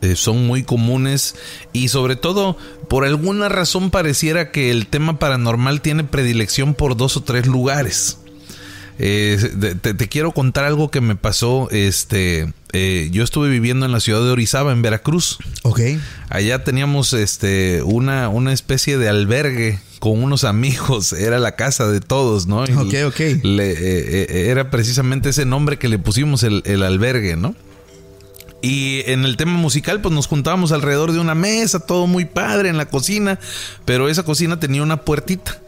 [0.00, 1.34] eh, son muy comunes
[1.72, 2.56] y sobre todo
[2.88, 8.18] por alguna razón pareciera que el tema paranormal tiene predilección por dos o tres lugares.
[8.98, 11.68] Eh, te, te- te quiero contar algo que me pasó.
[11.70, 15.38] Este, eh, yo estuve viviendo en la ciudad de Orizaba, en Veracruz.
[15.62, 15.80] Ok.
[16.28, 21.12] Allá teníamos este una, una especie de albergue con unos amigos.
[21.12, 22.64] Era la casa de todos, ¿no?
[22.66, 23.20] Y Ok, ok.
[23.44, 23.76] le- eh,
[24.28, 27.54] eh, era precisamente ese nombre que le pusimos el, el albergue, ¿no?
[28.62, 32.68] Y en el tema musical, pues nos juntábamos alrededor de una mesa, todo muy padre
[32.68, 33.38] en la cocina,
[33.84, 35.60] pero esa cocina tenía una puertita.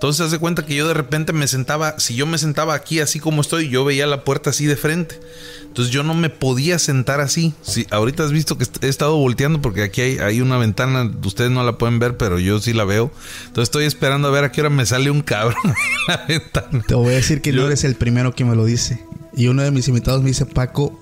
[0.00, 3.00] Entonces, haz de cuenta que yo de repente me sentaba, si yo me sentaba aquí
[3.00, 5.20] así como estoy, yo veía la puerta así de frente.
[5.66, 7.52] Entonces yo no me podía sentar así.
[7.60, 11.50] Si, ahorita has visto que he estado volteando porque aquí hay, hay una ventana, ustedes
[11.50, 13.12] no la pueden ver, pero yo sí la veo.
[13.48, 15.74] Entonces estoy esperando a ver a qué hora me sale un cabrón en
[16.08, 16.82] la ventana.
[16.88, 19.04] Te voy a decir que Yo- no eres el primero que me lo dice.
[19.36, 20.98] Y uno de mis invitados me dice, Paco,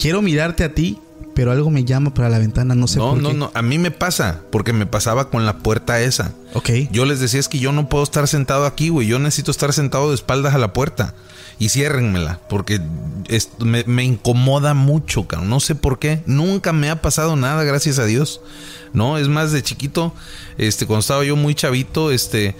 [0.00, 0.98] quiero mirarte a ti,
[1.34, 3.34] pero algo me llama para la ventana, no sé No, por no, qué.
[3.34, 6.32] no, a mí me pasa, porque me pasaba con la puerta esa.
[6.54, 6.70] Ok.
[6.90, 9.06] Yo les decía, es que yo no puedo estar sentado aquí, güey.
[9.06, 11.14] Yo necesito estar sentado de espaldas a la puerta.
[11.58, 12.80] Y ciérrenmela, porque
[13.28, 15.48] es- me, me incomoda mucho, cabrón.
[15.50, 16.22] No sé por qué.
[16.26, 18.40] Nunca me ha pasado nada, gracias a Dios.
[18.92, 20.12] No, es más, de chiquito,
[20.58, 22.56] este, cuando estaba yo muy chavito, este,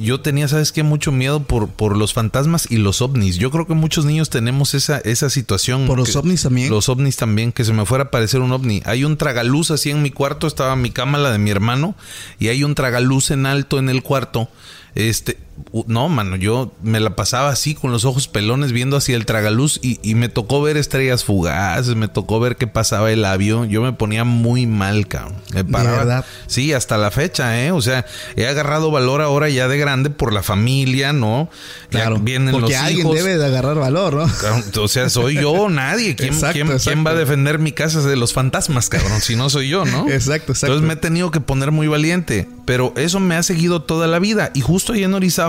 [0.00, 0.82] yo tenía, ¿sabes qué?
[0.82, 3.36] Mucho miedo por, por los fantasmas y los ovnis.
[3.36, 5.86] Yo creo que muchos niños tenemos esa, esa situación.
[5.86, 6.70] ¿Por los que- ovnis también?
[6.70, 8.82] Los ovnis también, que se me fuera a aparecer un ovni.
[8.84, 11.94] Hay un tragaluz así en mi cuarto, estaba mi cama, la de mi hermano,
[12.38, 14.48] y hay un tragaluz en alto en el cuarto.
[14.94, 15.38] Este,
[15.86, 19.78] no, mano, yo me la pasaba así con los ojos pelones viendo hacia el tragaluz
[19.82, 23.68] y, y me tocó ver estrellas fugaces, me tocó ver que pasaba el avión.
[23.68, 25.34] Yo me ponía muy mal, cabrón.
[25.54, 26.24] Me paraba- verdad?
[26.46, 27.72] Sí, hasta la fecha, ¿eh?
[27.72, 28.04] O sea,
[28.36, 31.48] he agarrado valor ahora ya de grande por la familia, ¿no?
[31.90, 32.18] Ya Claro.
[32.18, 33.14] vienen Porque los alguien hijos.
[33.16, 34.26] debe de agarrar valor, ¿no?
[34.40, 36.16] Cabrón, O sea, soy yo, nadie.
[36.16, 36.90] ¿Quién, Exacto, quién- exacto.
[36.90, 39.20] quién va a defender mi casa de los fantasmas, cabrón?
[39.20, 40.08] Si no soy yo, ¿no?
[40.10, 40.66] Exacto, exacto.
[40.74, 42.48] Entonces me he tenido que poner muy valiente.
[42.64, 44.50] Pero eso me ha seguido toda la vida.
[44.54, 45.41] Y justo ahí en Orizaba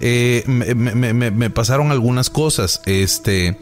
[0.00, 2.80] eh, me, pasaron algunas cosas.
[2.86, 3.58] Este.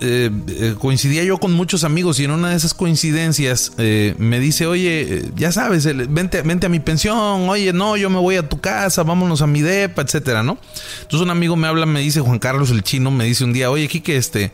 [0.00, 4.66] eh, eh, coincidía yo con muchos amigos y en una de esas coincidencias me dice,
[4.66, 8.60] oye, ya sabes, el- vente, a mi pensión, oye, no, yo me voy a tu
[8.60, 10.58] casa, vámonos a mi depa, etcétera, ¿no?
[11.02, 13.70] Entonces un amigo me habla, me dice, Juan Carlos el chino, me dice un día,
[13.70, 14.50] oye, Kike, este,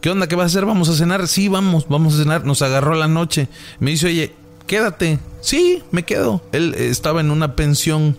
[0.00, 0.26] ¿qué onda?
[0.28, 0.64] ¿Qué vas a hacer?
[0.64, 1.28] ¿Vamos a cenar?
[1.28, 2.46] Sí, vamos, vamos a cenar.
[2.46, 3.48] Nos agarró la noche.
[3.80, 4.32] Me dice, oye,
[4.66, 5.18] quédate.
[5.42, 6.42] Sí, me quedo.
[6.52, 8.16] Él estaba en una pensión.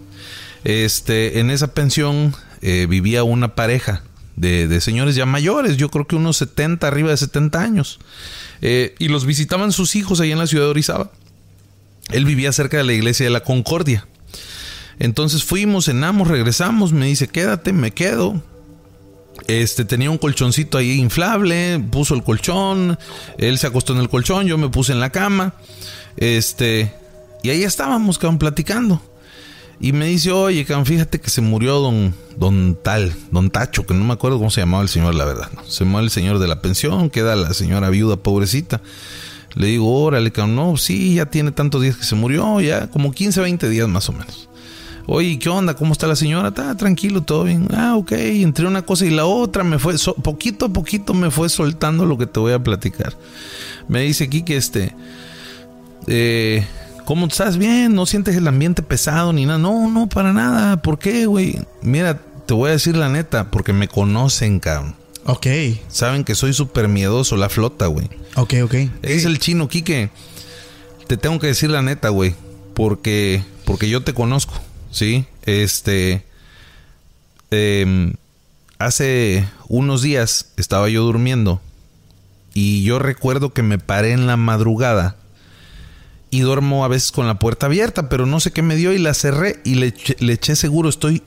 [0.64, 4.04] Este, en esa pensión eh, vivía una pareja
[4.36, 8.00] de, de señores ya mayores, yo creo que unos 70, arriba de 70 años.
[8.62, 11.12] Eh, y los visitaban sus hijos ahí en la ciudad de Orizaba.
[12.12, 14.08] Él vivía cerca de la iglesia de la Concordia.
[15.00, 18.44] Entonces fuimos, cenamos, regresamos, me dice, quédate, me quedo.
[19.48, 23.00] Este tenía un colchoncito ahí inflable, puso el colchón,
[23.38, 25.56] él se acostó en el colchón, yo me puse en la cama.
[26.18, 26.94] Este,
[27.42, 29.02] y ahí estábamos, cabrón, platicando.
[29.84, 33.96] Y me dice, oye, cabrón, fíjate que se murió don, don tal, don Tacho, que
[33.96, 35.50] no me acuerdo cómo se llamaba el señor, la verdad.
[35.56, 35.66] ¿no?
[35.66, 38.80] Se murió el señor de la pensión, queda la señora viuda, pobrecita.
[39.56, 43.12] Le digo, órale, cabrón, no, sí, ya tiene tantos días que se murió, ya como
[43.12, 44.50] 15, 20 días más o menos.
[45.08, 45.74] Oye, ¿qué onda?
[45.74, 46.50] ¿Cómo está la señora?
[46.50, 47.68] Está tranquilo, todo bien.
[47.74, 48.12] Ah, ok.
[48.12, 52.20] Entre una cosa y la otra me fue, poquito a poquito me fue soltando lo
[52.20, 53.18] que te voy a platicar.
[53.88, 54.94] Me dice aquí que este,
[56.06, 56.66] eh,
[57.12, 57.58] ¿cómo estás?
[57.58, 59.60] Bien, no sientes el ambiente pesado ni nada.
[59.60, 60.82] No, no, para nada.
[60.82, 61.60] ¿Por qué, güey?
[61.82, 64.96] Mira, te voy a decir la neta, porque me conocen, cabrón.
[65.26, 65.46] Ok,
[65.90, 68.10] Saben que soy súper miedoso, la flota, güey.
[68.38, 68.76] ok, ok.
[69.02, 70.10] Es el chino, Quique.
[71.08, 72.34] Te tengo que decir la neta, güey.
[72.76, 74.54] Porque, porque yo te conozco,
[74.90, 75.26] ¿sí?
[75.42, 76.24] Este.
[77.50, 78.14] em,
[78.80, 81.60] hace unos días estaba yo durmiendo.
[82.54, 85.18] Y yo recuerdo que me paré en la madrugada.
[86.32, 88.98] Y duermo a veces con la puerta abierta, pero no sé qué me dio y
[88.98, 90.88] la cerré y le, eché- le eché seguro.
[90.90, 91.22] Estoy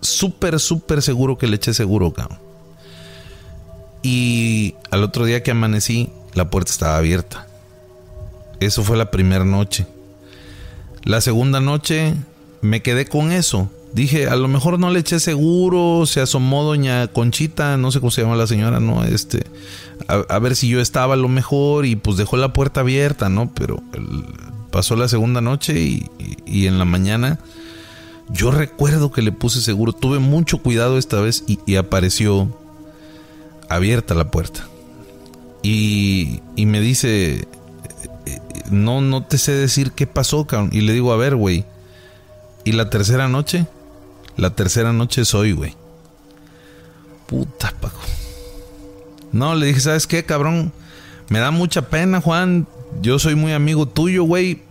[0.00, 2.38] súper, súper seguro que le eché seguro, cabrón.
[4.02, 7.46] Y al otro día que amanecí, la puerta estaba abierta.
[8.60, 9.86] Eso fue la primera noche.
[11.04, 12.14] La segunda noche
[12.60, 13.70] me quedé con eso.
[13.92, 18.10] Dije, a lo mejor no le eché seguro, se asomó doña Conchita, no sé cómo
[18.10, 19.02] se llama la señora, ¿no?
[19.04, 19.46] Este,
[20.06, 23.50] a, ver si yo estaba a lo mejor y pues dejó la puerta abierta, ¿no?
[23.54, 23.82] Pero
[24.70, 26.06] pasó la segunda noche y,
[26.46, 27.38] y- en la mañana
[28.30, 32.54] yo recuerdo que le puse seguro, tuve mucho cuidado esta vez y, apareció
[33.70, 34.68] abierta la puerta.
[35.62, 37.48] Y, me dice,
[38.26, 38.38] "Eh,
[38.70, 40.70] no, no te sé decir qué pasó, cabrón.
[40.72, 41.64] Y le digo, a ver, güey.
[42.64, 43.66] ¿Y la tercera noche?
[44.38, 45.74] La tercera noche soy, güey.
[47.26, 48.00] Puta, Paco.
[49.32, 50.72] No, le dije, ¿sabes qué, cabrón?
[51.28, 52.66] Me da mucha pena, Juan.
[53.02, 54.62] Yo soy muy amigo tuyo, güey.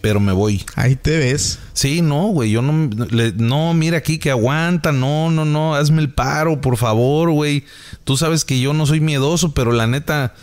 [0.00, 0.64] Pero me voy.
[0.76, 1.58] Ahí te ves.
[1.72, 6.00] Sí, no, güey, yo no, le- no, mira aquí que aguanta, no, no, no, hazme
[6.00, 7.64] el paro, por favor, güey.
[8.04, 10.34] Tú sabes que yo no soy miedoso, pero la neta,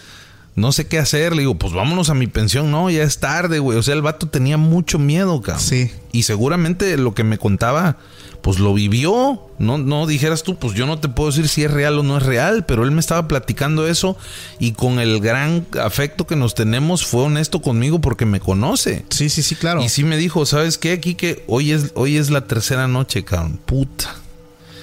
[0.55, 1.33] no sé qué hacer.
[1.33, 3.77] Le digo, pues vámonos a mi pensión, no, ya es tarde, güey.
[3.77, 5.63] O sea, el vato tenía mucho miedo, cabrón.
[5.63, 5.91] Sí.
[6.11, 7.95] Y seguramente lo que me contaba,
[8.43, 9.41] pues lo vivió.
[9.57, 12.17] No, no dijeras tú, pues yo no te puedo decir si es real o no
[12.17, 14.17] es real, pero él me estaba platicando eso
[14.59, 19.05] y con el gran afecto que nos tenemos fue honesto conmigo porque me conoce.
[19.09, 19.81] Sí, sí, sí, claro.
[19.81, 20.91] Y sí me dijo, ¿sabes qué?
[20.91, 23.61] Aquí que hoy es, hoy es la tercera noche, cabrón.
[23.65, 24.13] Puta.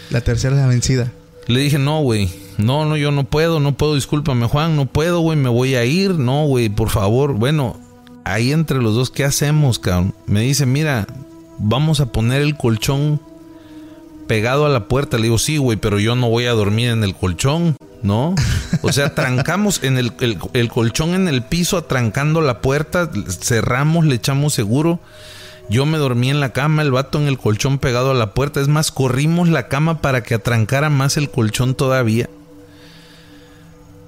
[0.08, 1.12] La tercera es la vencida.
[1.46, 2.30] Le dije, no, güey.
[2.56, 5.84] No, no, yo no puedo, no puedo, discúlpame, Juan, no puedo, güey, me voy a
[5.84, 6.12] ir.
[6.12, 7.34] No, güey, por favor.
[7.34, 7.78] Bueno,
[8.24, 10.14] ahí entre los dos, ¿qué hacemos, cabrón?
[10.26, 11.06] Me dice, mira,
[11.58, 13.20] vamos a poner el colchón
[14.30, 15.16] pegado a la puerta.
[15.16, 18.36] Le digo, sí, güey, pero yo no voy a dormir en el colchón, ¿no?
[18.82, 24.06] O sea, trancamos en el, el- el colchón en el piso, atrancando la puerta, cerramos,
[24.06, 25.00] le echamos seguro.
[25.68, 28.60] Yo me dormí en la cama, el vato en el colchón pegado a la puerta.
[28.60, 32.30] Es más, corrimos la cama para que atrancara más el colchón todavía.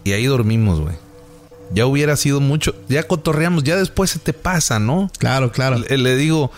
[0.05, 0.95] Y ahí dormimos, güey.
[1.75, 2.77] Ya hubiera sido mucho.
[2.89, 5.11] Ya cotorreamos, ya después se te pasa, ¿no?
[5.19, 5.79] Claro, claro.
[5.79, 6.53] Le, le digo,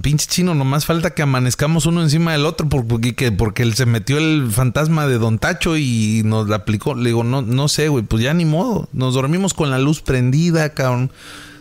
[0.00, 3.86] pinche chino, nomás falta que amanezcamos uno encima del otro porque, que- porque él se
[3.86, 6.94] metió el fantasma de Don Tacho y nos la aplicó.
[6.94, 8.88] Le digo, no, no sé, güey, pues ya ni modo.
[8.92, 11.10] Nos dormimos con la luz prendida, cabrón.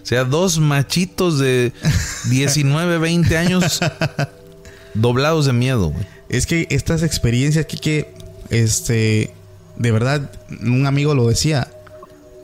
[0.02, 1.72] O sea, dos machitos de
[2.30, 3.80] 19, 20 años
[4.94, 6.06] doblados de miedo, güey.
[6.30, 8.14] Es que estas experiencias que, que
[8.50, 9.34] este,
[9.78, 11.68] de verdad, un amigo lo decía,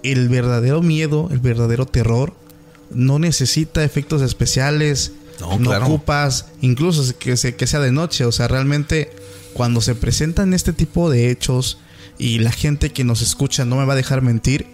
[0.03, 2.34] el verdadero miedo, el verdadero terror,
[2.91, 5.47] no necesita efectos especiales, No,
[5.86, 9.12] ocupas, incluso que, se- que sea de noche, o sea, realmente
[9.54, 11.78] cuando se presentan este tipo de hechos
[12.17, 14.67] y la gente que nos escucha no me va a dejar mentir,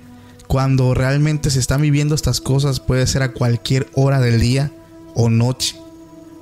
[0.48, 4.72] cuando realmente se están viviendo estas cosas puede ser a cualquier hora del día
[5.16, 5.76] o noche.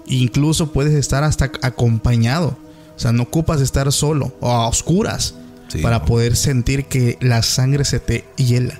[0.07, 2.57] Incluso puedes estar hasta acompañado.
[2.95, 5.35] O sea, no ocupas estar solo o a oscuras
[5.69, 6.05] Sí, para no.
[6.05, 8.79] poder sentir que la sangre se te hiela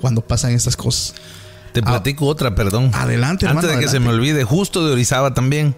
[0.00, 1.14] cuando pasan estas cosas.
[1.72, 2.90] Te platico otra, perdón.
[2.94, 3.02] Ah.
[3.02, 5.74] Adelante, hermano, Antes de que se me olvide, justo de Orizaba también.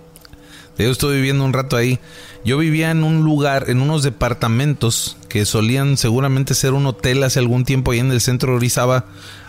[0.79, 1.99] Yo estuve viviendo un rato ahí.
[2.45, 7.39] Yo vivía en un lugar, en unos departamentos que solían seguramente ser un hotel hace
[7.39, 9.05] algún tiempo ahí en el centro de Orizaba,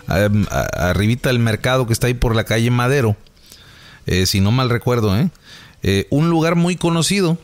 [0.10, 3.16] em, a- arribita del mercado que está ahí por la calle Madero.
[4.08, 5.30] Eh, si no mal recuerdo, ¿eh?
[5.84, 7.38] Eh, un lugar muy conocido.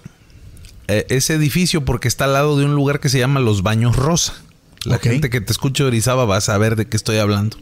[0.89, 3.97] eh, ese edificio porque está al lado de un lugar que se llama Los Baños
[3.97, 4.35] Rosa.
[4.85, 7.57] La gente que te escucha de Orizaba va a saber de qué estoy hablando.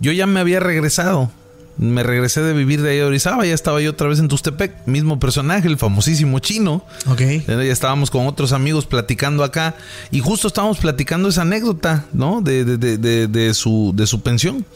[0.00, 1.30] Yo ya me había regresado.
[1.78, 3.46] Me regresé de vivir de ahí a Orizaba.
[3.46, 4.86] Ya estaba yo otra vez en Tustepec.
[4.86, 6.84] Mismo personaje, el famosísimo chino.
[7.06, 7.20] Ok.
[7.22, 9.74] Eh, Ya estábamos con otros amigos platicando acá.
[10.10, 12.40] Y justo estábamos platicando esa anécdota, ¿no?
[12.42, 14.66] De, de- de- de- de su, de su pensión.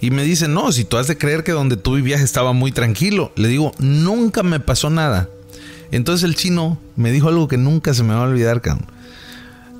[0.00, 2.70] Y me dice, no, si tú has de creer que donde tú vivías estaba muy
[2.70, 3.32] tranquilo.
[3.36, 5.30] Le digo, nunca me pasó nada.
[5.90, 8.86] Entonces el chino me dijo algo que nunca se me va a olvidar, cabrón.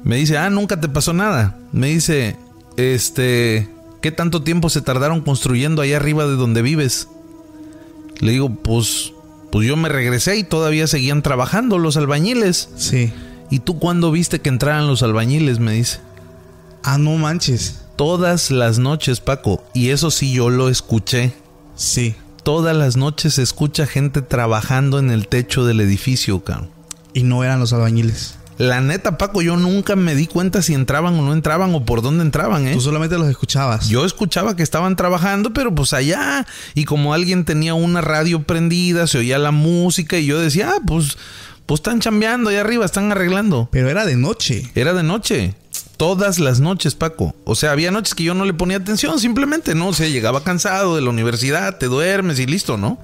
[0.04, 1.58] Me dice, ah, nunca te pasó nada.
[1.72, 2.36] Me dice,
[2.78, 3.68] este,
[4.06, 7.08] ¿qué tanto tiempo se tardaron construyendo ahí arriba de donde vives?
[8.20, 9.12] Le digo, pues,
[9.50, 12.68] pues yo me regresé y todavía seguían trabajando los albañiles.
[12.76, 13.12] Sí.
[13.50, 15.58] ¿Y tú cuándo viste que entraran los albañiles?
[15.58, 15.98] Me dice.
[16.84, 17.80] Ah, no manches.
[17.96, 19.64] Todas las noches, Paco.
[19.74, 21.34] Y eso sí yo lo escuché.
[21.74, 22.14] Sí.
[22.44, 26.70] Todas las noches se escucha gente trabajando en el techo del edificio, cabrón.
[27.12, 28.36] Y no eran los albañiles.
[28.58, 32.00] La neta, Paco, yo nunca me di cuenta si entraban o no entraban o por
[32.00, 32.72] dónde entraban, ¿eh?
[32.72, 33.88] Tú solamente los escuchabas.
[33.88, 36.46] Yo escuchaba que estaban trabajando, pero pues allá.
[36.74, 40.80] Y como alguien tenía una radio prendida, se oía la música y yo decía, ah,
[40.86, 41.18] pues,
[41.66, 43.68] pues están chambeando allá arriba, están arreglando.
[43.70, 44.70] Pero era de noche.
[44.74, 45.54] Era de noche.
[45.98, 47.34] Todas las noches, Paco.
[47.44, 49.88] O sea, había noches que yo no le ponía atención, simplemente, ¿no?
[49.88, 52.98] O sea, llegaba cansado de la universidad, te duermes y listo, ¿no?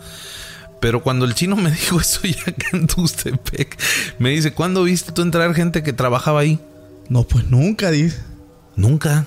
[0.82, 3.78] Pero cuando el chino me dijo eso ya en Tustepec,
[4.18, 6.58] me dice, ¿cuándo viste tú entrar gente que trabajaba ahí?
[7.08, 8.18] No, pues nunca, dice.
[8.74, 9.26] Nunca,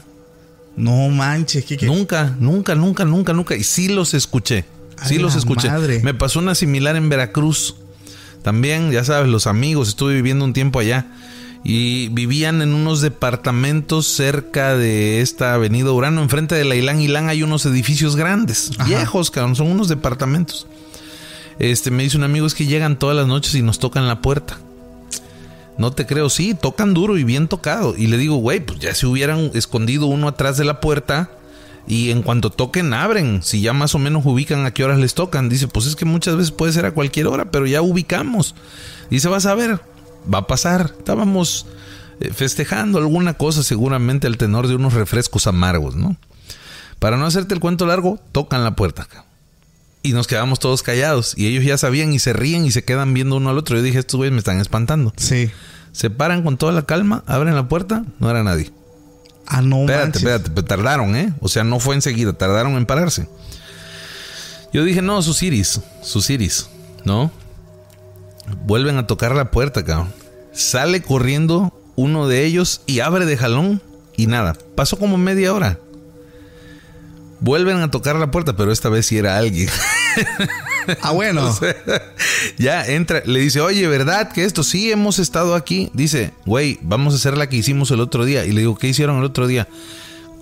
[0.76, 1.64] No manches.
[1.64, 1.86] ¿qué, qué?
[1.86, 3.56] nunca, nunca, nunca, nunca, nunca.
[3.56, 4.66] Y sí los escuché.
[5.06, 5.70] Sí los escuché.
[5.70, 6.02] madre.
[6.04, 7.76] Me pasó una similar en Veracruz.
[8.42, 11.08] También, ya sabes, los amigos, estuve viviendo un tiempo allá.
[11.64, 17.30] Y vivían en unos departamentos cerca de esta avenida Urano, enfrente de la Ilán Ilán
[17.30, 18.88] hay unos edificios grandes, Ajá.
[18.88, 20.68] viejos, cabrón, son unos departamentos.
[21.60, 24.22] Este, me dice un amigo, es que llegan todas las noches y nos tocan la
[24.22, 24.58] puerta.
[25.78, 27.96] No te creo, sí, tocan duro y bien tocado.
[27.98, 31.30] Y le digo, güey, pues ya se hubieran escondido uno atrás de la puerta
[31.88, 33.44] y en cuanto toquen, abren.
[33.44, 35.50] Si ya más o menos ubican a qué horas les tocan.
[35.50, 38.56] Dice, pues es que muchas veces puede ser a cualquier hora, pero ya ubicamos.
[39.10, 39.82] Dice, vas a ver,
[40.34, 40.94] va a pasar.
[40.98, 41.66] Estábamos
[42.22, 46.16] eh, festejando alguna cosa, seguramente al tenor de unos refrescos amargos, ¿no?
[47.00, 49.06] Para no hacerte el cuento largo, tocan la puerta.
[49.06, 49.35] cabrón.
[50.06, 51.34] Y nos quedamos todos callados.
[51.36, 53.76] Y ellos ya sabían y se ríen y se quedan viendo uno al otro.
[53.76, 55.12] Yo dije, estos güeyes me están espantando.
[55.18, 55.50] Sí.
[55.94, 58.72] Se paran con toda la calma, abren la puerta, no era nadie.
[59.48, 60.22] Ah, no Espérate, manches.
[60.22, 61.34] espérate, pero tardaron, ¿eh?
[61.40, 63.28] O sea, no fue enseguida, tardaron en pararse.
[64.74, 66.68] Yo dije, no, sus iris, sus iris,
[67.04, 67.32] ¿no?
[68.66, 70.14] Vuelven a tocar la puerta, cabrón.
[70.54, 73.82] Sale corriendo uno de ellos y abre de jalón
[74.16, 74.56] y nada.
[74.76, 75.80] Pasó como media hora.
[77.40, 79.70] Vuelven a tocar la puerta, pero esta vez sí era alguien.
[81.02, 81.52] Ah, bueno.
[82.58, 85.90] ya entra, le dice, oye, ¿verdad que esto sí hemos estado aquí?
[85.94, 88.46] Dice, güey, vamos a hacer la que hicimos el otro día.
[88.46, 89.68] Y le digo, ¿qué hicieron el otro día?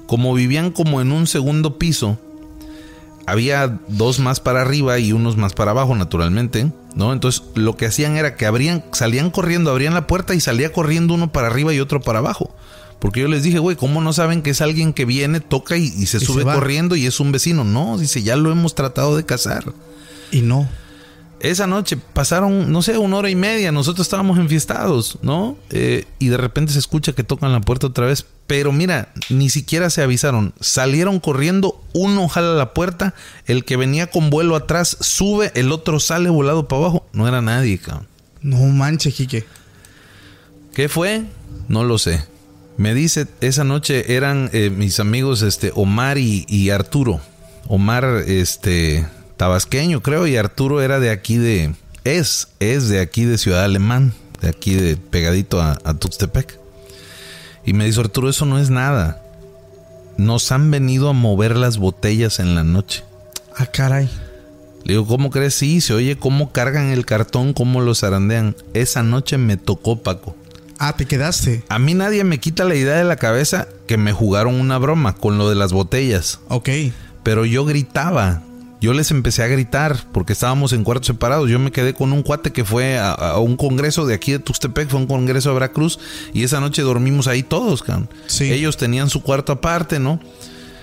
[0.06, 2.20] Como vivían como en un segundo piso,
[3.26, 7.14] había dos más para arriba y unos más para abajo, naturalmente, ¿no?
[7.14, 11.14] Entonces lo que hacían era que abrían, salían corriendo, abrían la puerta y salía corriendo
[11.14, 12.54] uno para arriba y otro para abajo.
[13.04, 15.84] Porque yo les dije, güey, ¿cómo no saben que es alguien que viene, toca y,
[15.84, 17.66] y se Y sube se corriendo y es un vecino?
[17.66, 19.66] No, dice, ya lo hemos tratado de cazar.
[20.32, 20.70] Y no.
[21.42, 23.74] esa noche pasaron, no sé, una hora y media.
[23.74, 25.58] Nosotros estábamos enfiestados, ¿no?
[25.70, 28.26] Eh, y de repente se escucha que tocan la puerta otra vez.
[28.48, 30.54] Pero mira, ni siquiera se avisaron.
[30.62, 33.16] Salieron corriendo, uno jala la puerta,
[33.48, 37.06] el que venía con vuelo atrás sube, el otro sale volado para abajo.
[37.12, 38.08] No era nadie, cabrón.
[38.42, 39.46] No manches, Quique.
[40.74, 41.26] ¿Qué fue?
[41.68, 42.32] No lo sé.
[42.78, 47.22] Me dice, esa noche eran eh, mis amigos este, Omar y, y Arturo.
[47.68, 49.08] Omar, este,
[49.38, 51.74] tabasqueño, creo, y Arturo era de aquí de.
[52.04, 56.60] Es, es de aquí de Ciudad Alemán, de aquí de pegadito a, a Tuxtepec.
[57.66, 59.22] Y me dice Arturo, eso no es nada.
[60.18, 63.04] Nos han venido a mover las botellas en la noche.
[63.56, 64.10] Ah, caray.
[64.84, 65.54] Le digo, ¿cómo crees?
[65.54, 68.56] Sí, se oye cómo cargan el cartón, cómo lo zarandean.
[68.74, 70.36] Esa noche me tocó, Paco.
[70.80, 71.64] Ah, te quedaste.
[71.70, 75.16] A mí nadie me quita la idea de la cabeza que me jugaron una broma
[75.16, 76.40] con lo de las botellas.
[76.50, 76.70] Ok.
[77.24, 78.42] Pero yo gritaba.
[78.82, 81.50] Yo les empecé a gritar porque estábamos en cuartos separados.
[81.50, 84.40] Yo me quedé con un cuate que fue a, a un congreso de aquí de
[84.40, 86.00] Tuxtepec, fue un congreso de Veracruz,
[86.34, 87.82] y esa noche dormimos ahí todos.
[88.28, 88.52] Sí.
[88.52, 90.20] Ellos tenían su cuarto aparte, ¿no?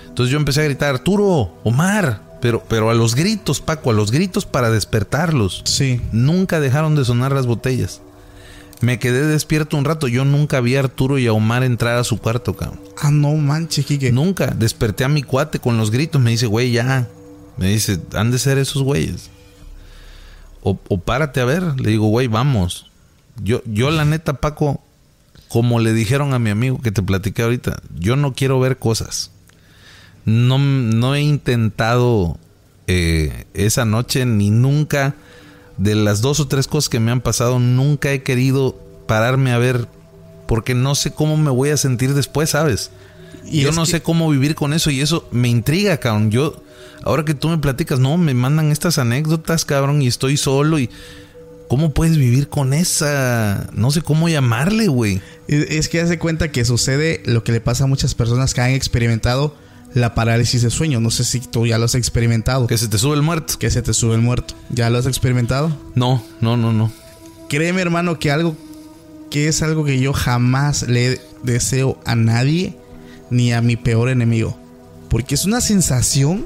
[0.07, 4.09] Entonces yo empecé a gritar, Arturo, Omar, pero, pero a los gritos, Paco, a los
[4.09, 5.61] gritos para despertarlos.
[5.65, 6.01] Sí.
[6.11, 8.01] Nunca dejaron de sonar las botellas.
[8.81, 10.07] Me quedé despierto un rato.
[10.07, 12.79] Yo nunca vi a Arturo y a Omar entrar a su cuarto, cabrón.
[12.97, 14.11] Ah, no manches, Quique.
[14.11, 14.47] Nunca.
[14.47, 16.21] Desperté a mi cuate con los gritos.
[16.21, 17.07] Me dice, güey, ya.
[17.57, 19.29] Me dice, han de ser esos güeyes.
[20.63, 21.63] O, o párate a ver.
[21.79, 22.89] Le digo, güey, vamos.
[23.43, 24.81] Yo, yo la neta, Paco,
[25.47, 29.31] como le dijeron a mi amigo que te platiqué ahorita, yo no quiero ver cosas.
[30.25, 32.37] No, no he intentado
[32.87, 35.15] eh, esa noche ni nunca
[35.81, 38.77] de las dos o tres cosas que me han pasado, nunca he querido
[39.07, 39.87] pararme a ver
[40.47, 42.91] porque no sé cómo me voy a sentir después, ¿sabes?
[43.45, 46.29] Y yo no que- sé cómo vivir con eso y eso me intriga, cabrón.
[46.29, 46.61] Yo,
[47.03, 50.89] ahora que tú me platicas, no, me mandan estas anécdotas, cabrón, y estoy solo y...
[51.67, 53.69] ¿Cómo puedes vivir con esa?
[53.71, 55.21] No sé cómo llamarle, güey.
[55.47, 58.71] Es que hace cuenta que sucede lo que le pasa a muchas personas que han
[58.71, 59.55] experimentado
[59.93, 60.99] la parálisis de sueño.
[60.99, 62.67] No sé si tú ya lo has experimentado.
[62.67, 63.55] Que se te sube el muerto.
[63.59, 64.53] Que se te sube el muerto.
[64.69, 65.75] ¿Ya lo has experimentado?
[65.95, 66.91] No, no, no, no.
[67.49, 68.55] Créeme, hermano, que algo
[69.29, 72.75] que es algo que yo jamás le deseo a nadie
[73.29, 74.57] ni a mi peor enemigo.
[75.09, 76.45] Porque es una sensación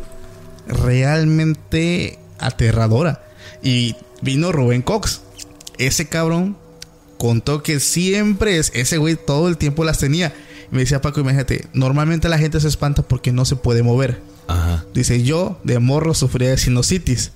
[0.68, 3.24] realmente aterradora.
[3.62, 5.22] Y vino Rubén Cox.
[5.78, 6.58] Ese cabrón
[7.18, 10.34] contó que siempre es ese güey todo el tiempo las tenía.
[10.72, 14.22] Me decía Paco, imagínate, normalmente la gente se espanta porque no se puede mover.
[14.48, 14.86] Ajá.
[14.94, 17.32] Dice, yo de morro sufría de sinusitis,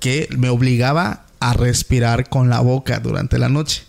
[0.00, 3.84] que me obligaba a respirar con la boca durante la noche.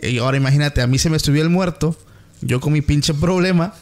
[0.00, 1.96] Y ahora imagínate, a mí se me estuvió el muerto,
[2.40, 3.74] yo con mi pinche problema,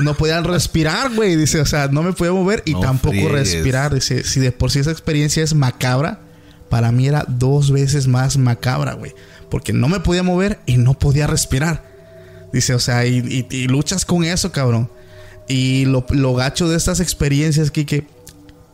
[0.00, 1.36] no podía respirar, güey.
[1.36, 3.94] Dice, o sea, no me podía mover y No tampoco respirar.
[3.94, 6.20] Dice, si de por sí esa experiencia es macabra,
[6.68, 9.14] para mí era dos veces más macabra, güey.
[9.50, 11.97] Porque no me podía mover y no podía respirar.
[12.52, 14.88] Dice, o sea, y, y- y luchas con eso, cabrón.
[15.48, 18.06] Y lo, lo gacho de estas experiencias, Kike,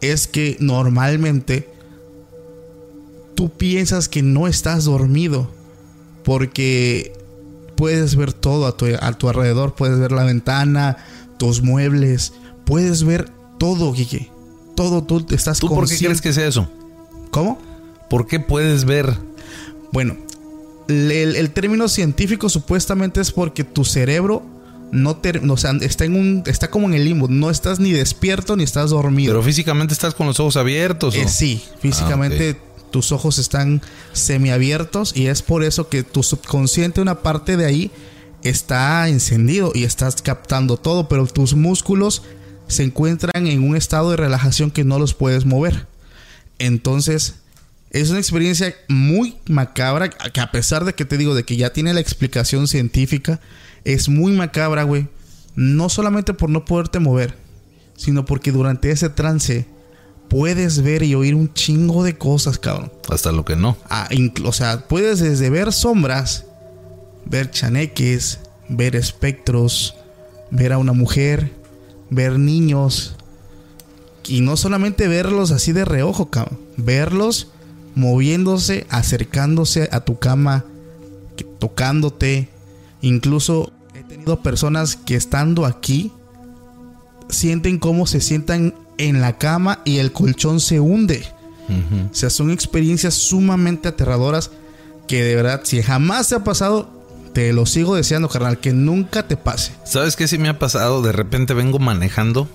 [0.01, 1.69] es que normalmente
[3.35, 5.51] tú piensas que no estás dormido
[6.25, 7.13] porque
[7.77, 10.97] puedes ver todo a tu, a tu alrededor, puedes ver la ventana,
[11.39, 12.33] tus muebles,
[12.65, 14.31] puedes ver todo, Kike.
[14.77, 16.69] Todo tú estás ¿Tú por qué crees que sea eso?
[17.31, 17.61] ¿Cómo?
[18.11, 19.17] ¿Por qué puedes ver?
[19.93, 20.17] Bueno,
[20.89, 24.43] el, el término científico supuestamente es porque tu cerebro
[24.95, 25.21] no
[25.51, 28.63] o sea, está en un está como en el limbo, no estás ni despierto ni
[28.63, 29.33] estás dormido.
[29.33, 31.17] Pero físicamente estás con los ojos abiertos.
[31.17, 31.19] ¿o?
[31.19, 32.57] Eh, sí, físicamente
[32.93, 33.83] tus ojos están
[34.13, 37.91] semiabiertos y es por eso que tu subconsciente, una parte de ahí,
[38.45, 42.23] está encendido y estás captando todo, pero tus músculos
[42.69, 45.89] se encuentran en un estado de relajación que no los puedes mover.
[46.61, 47.35] Entonces,
[47.95, 51.73] es una experiencia muy macabra, que a pesar de que te digo de que ya
[51.73, 53.41] tiene la explicación científica,
[53.85, 55.07] es muy macabra, güey.
[55.55, 57.37] No solamente por no poderte mover,
[57.97, 59.67] sino porque durante ese trance
[60.29, 62.93] puedes ver y oír un chingo de cosas, cabrón.
[63.09, 63.77] Hasta lo que no.
[63.89, 64.09] Ah,
[64.45, 66.47] o sea, puedes desde ver sombras,
[67.27, 69.95] ver chaneques, ver espectros,
[70.51, 71.53] ver a una mujer,
[72.11, 73.15] ver niños.
[74.27, 76.59] Y no solamente verlos así de reojo, cabrón.
[76.77, 77.53] Verlos
[77.95, 80.65] moviéndose, acercándose a tu cama,
[81.37, 82.49] que- tocándote.
[83.03, 86.13] Incluso he tenido personas que estando aquí
[87.29, 91.25] sienten cómo se sientan en la cama y el colchón se hunde.
[92.11, 94.51] O sea, son experiencias sumamente aterradoras
[95.09, 96.91] que de verdad, si jamás te ha pasado,
[97.33, 99.73] te lo sigo deseando, carnal, que nunca te pase.
[99.85, 101.01] ¿Sabes qué sí me ha pasado?
[101.03, 102.49] De repente vengo manejando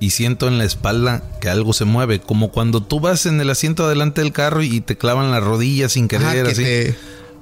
[0.00, 3.50] y siento en la espalda que algo se mueve, como cuando tú vas en el
[3.50, 6.52] asiento adelante del carro y te clavan la rodilla sin Ajá, querer, que
[6.92, 6.96] así.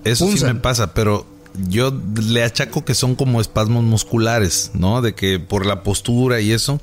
[0.05, 1.27] Eso sí me pasa, pero
[1.69, 1.93] yo
[2.23, 5.03] le achaco que son como espasmos musculares, ¿no?
[5.03, 6.81] De que por la postura y eso,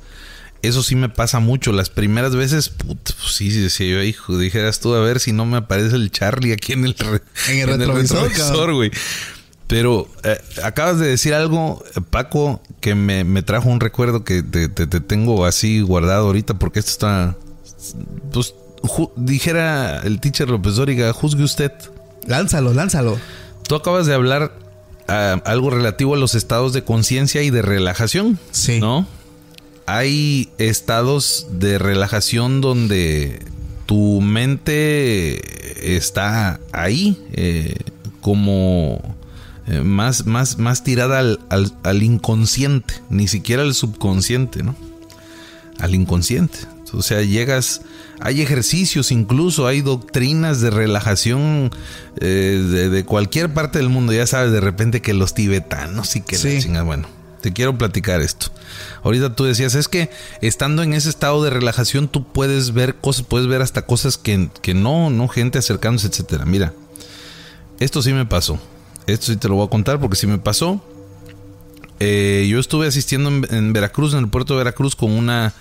[0.62, 1.72] eso sí me pasa mucho.
[1.72, 5.32] Las primeras veces, put, pues sí, sí, decía yo, hijo, dijeras tú, a ver si
[5.32, 8.90] no me aparece el Charlie aquí en el, re- En el retrovisor, güey.
[9.66, 14.42] Pero eh, acabas de decir algo, eh, Paco, que me, me trajo un recuerdo que
[14.42, 17.36] te, te- te tengo así guardado ahorita porque esto está...
[18.32, 21.72] Pues ju- dijera el teacher López Dóriga, juzgue usted.
[22.26, 23.18] Lánzalo, lánzalo.
[23.66, 24.52] Tú acabas de hablar
[25.08, 28.38] ah, algo relativo a los estados de conciencia y de relajación.
[28.50, 28.80] Sí.
[28.80, 29.06] ¿No?
[29.86, 33.40] Hay estados de relajación donde
[33.86, 37.76] tu mente está ahí, eh,
[38.22, 39.00] como
[39.66, 44.74] eh, más, más, más tirada al, al- al inconsciente, ni siquiera al subconsciente, ¿no?
[45.78, 46.58] Al inconsciente.
[46.92, 47.80] O sea, llegas,
[48.20, 51.72] hay ejercicios incluso, hay doctrinas de relajación
[52.20, 54.12] eh, de, de cualquier parte del mundo.
[54.12, 56.54] Ya sabes, de repente que los tibetanos y que Sí.
[56.54, 56.84] la chingada.
[56.84, 57.08] Bueno,
[57.40, 58.46] te quiero platicar esto.
[59.02, 60.08] Ahorita tú decías, es que
[60.40, 64.48] estando en ese estado de relajación tú puedes ver cosas, puedes ver hasta cosas que,
[64.62, 66.44] que no, no, gente acercándose, etcétera.
[66.44, 66.72] Mira,
[67.80, 68.60] esto sí me pasó.
[69.06, 70.82] Esto sí te lo voy a contar porque sí me pasó.
[72.00, 75.52] Eh, yo estuve asistiendo en, en Veracruz, en el puerto de Veracruz, con una,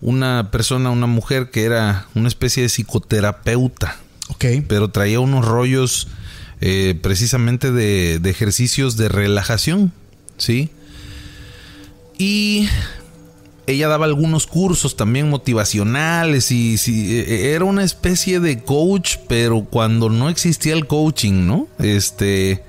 [0.00, 3.96] una persona, una mujer que era una especie de psicoterapeuta,
[4.28, 4.44] Ok.
[4.68, 6.08] pero traía unos rollos
[6.60, 9.92] eh, precisamente de, de ejercicios de relajación,
[10.38, 10.70] ¿sí?
[12.18, 12.68] Y
[13.70, 19.64] ella daba algunos cursos también motivacionales y sí, eh, era una especie de coach, pero
[19.64, 21.68] cuando no existía el coaching, ¿no?
[21.78, 22.62] Este,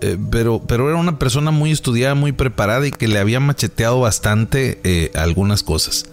[0.00, 4.00] eh, pero, pero era una persona muy estudiada, muy preparada y que le había macheteado
[4.00, 6.06] bastante eh, algunas cosas.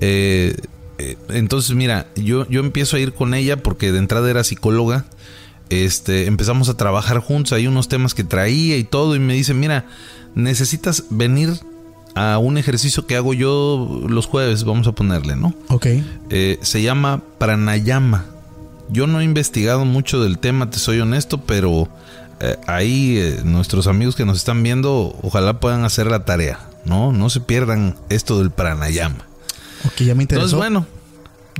[0.00, 0.56] Eh,
[1.28, 5.04] entonces, mira, yo, yo empiezo a ir con ella porque de entrada era psicóloga.
[5.70, 9.52] Este, empezamos a trabajar juntos, hay unos temas que traía y todo, y me dice,
[9.52, 9.86] mira,
[10.34, 11.50] necesitas venir
[12.14, 15.54] a un ejercicio que hago yo los jueves, vamos a ponerle, ¿no?
[15.68, 15.86] Ok.
[16.30, 18.26] Eh, se llama pranayama.
[18.90, 21.88] Yo no he investigado mucho del tema, te soy honesto, pero
[22.40, 27.12] eh, ahí eh, nuestros amigos que nos están viendo, ojalá puedan hacer la tarea, ¿no?
[27.12, 29.24] No se pierdan esto del pranayama.
[29.84, 30.46] Ok, ya me interesó.
[30.46, 30.86] Entonces, bueno,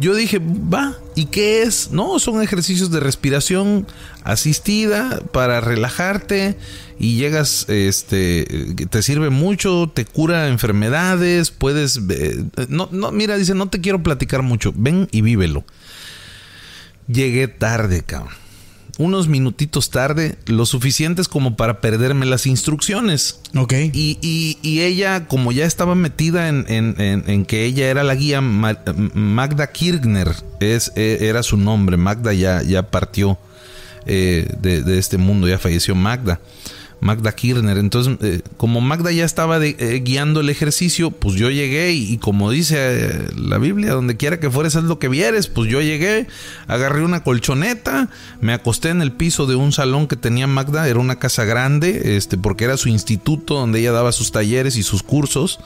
[0.01, 1.91] yo dije, va, ¿y qué es?
[1.91, 3.87] No, son ejercicios de respiración
[4.23, 6.57] asistida para relajarte
[6.99, 13.37] y llegas, este, que te sirve mucho, te cura enfermedades, puedes, eh, no, no, mira,
[13.37, 15.65] dice, no te quiero platicar mucho, ven y vívelo.
[17.07, 18.48] Llegué tarde, cabrón.
[18.99, 23.39] Unos minutitos tarde, lo suficientes como para perderme las instrucciones.
[23.57, 23.73] Ok.
[23.93, 28.03] Y, y- y ella, como ya estaba metida en, en- en- en que ella era
[28.03, 28.79] la guía, Ma-
[29.15, 31.97] Magda Kirchner es, eh, era su nombre.
[31.97, 33.39] Magda ya, ya partió
[34.07, 36.41] eh, de, de este mundo, ya falleció Magda.
[37.01, 37.79] Magda Kirchner.
[37.79, 42.51] Entonces, eh, como Magda ya estaba eh, guiando el ejercicio, pues yo llegué y, como
[42.51, 45.49] dice eh, la Biblia, donde quiera que fueres, haz lo que vieres.
[45.49, 46.27] Pues yo llegué,
[46.67, 50.99] agarré una colchoneta, me acosté en el piso de un salón que tenía Magda, era
[50.99, 55.03] una casa grande, este, porque era su instituto donde ella daba sus talleres y sus
[55.03, 55.61] cursos,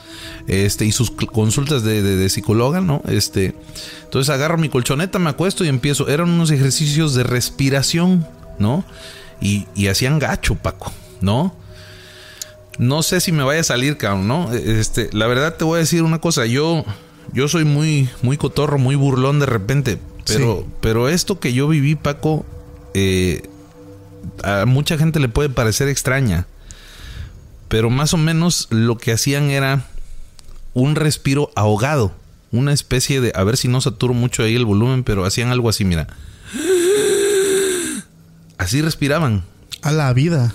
[0.47, 3.01] este, y sus consultas de psicóloga, ¿no?
[3.07, 3.55] Este,
[4.13, 6.07] entonces agarro mi colchoneta, me acuesto y empiezo.
[6.07, 8.27] Eran unos ejercicios de respiración,
[8.59, 8.85] ¿no?
[9.41, 10.93] Y, y hacían gacho, Paco,
[11.23, 11.55] ¿no?
[12.77, 14.51] No sé si me vaya a salir, cabrón, ¿no?
[14.53, 16.83] Este, la verdad te voy a decir una cosa, yo,
[17.31, 20.73] yo soy muy, muy cotorro, muy burlón de repente, pero, Sí.
[20.81, 22.45] pero esto que yo viví, Paco,
[22.93, 23.43] eh,
[24.43, 26.45] a mucha gente le puede parecer extraña,
[27.69, 29.85] pero más o menos lo que hacían era
[30.73, 32.11] un respiro ahogado,
[32.51, 35.69] una especie de, a ver si no saturo mucho ahí el volumen, pero hacían algo
[35.69, 36.07] así, mira.
[38.57, 39.43] Así respiraban.
[39.81, 40.53] A la vida.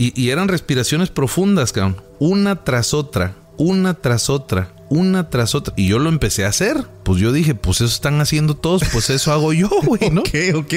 [0.00, 2.00] Y, y eran respiraciones profundas, cabrón.
[2.18, 5.74] Una tras otra, una tras otra, una tras otra.
[5.76, 6.86] Y yo lo empecé a hacer.
[7.02, 10.22] Pues yo dije, pues eso están haciendo todos, pues eso hago yo, güey, ¿no?
[10.22, 10.74] Ok, ok.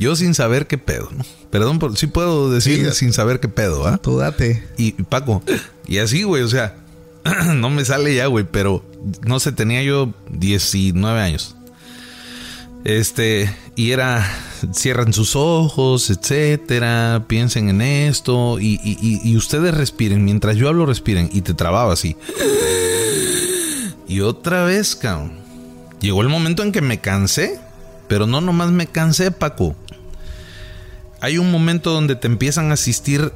[0.00, 1.24] Yo sin saber qué pedo, ¿no?
[1.50, 2.98] Perdón, por, sí puedo decir Sí.
[2.98, 3.98] sin saber qué pedo, ¿ah?
[3.98, 4.66] Tú date.
[4.76, 5.44] Y Paco,
[5.86, 6.74] y así, güey, o sea,
[7.54, 8.84] no me sale ya, güey, pero
[9.24, 11.54] no sé, tenía yo 19 años.
[12.84, 14.30] Este, y era,
[14.74, 20.84] cierran sus ojos, etcétera, piensen en esto, y, y- y- ustedes respiren, mientras yo hablo,
[20.84, 22.14] respiren, y te trababa así.
[24.06, 25.32] Y otra vez, cabrón,
[26.00, 27.58] llegó el momento en que me cansé,
[28.06, 29.74] pero no nomás me cansé, Paco.
[31.22, 33.32] Hay un momento donde te empiezan a asistir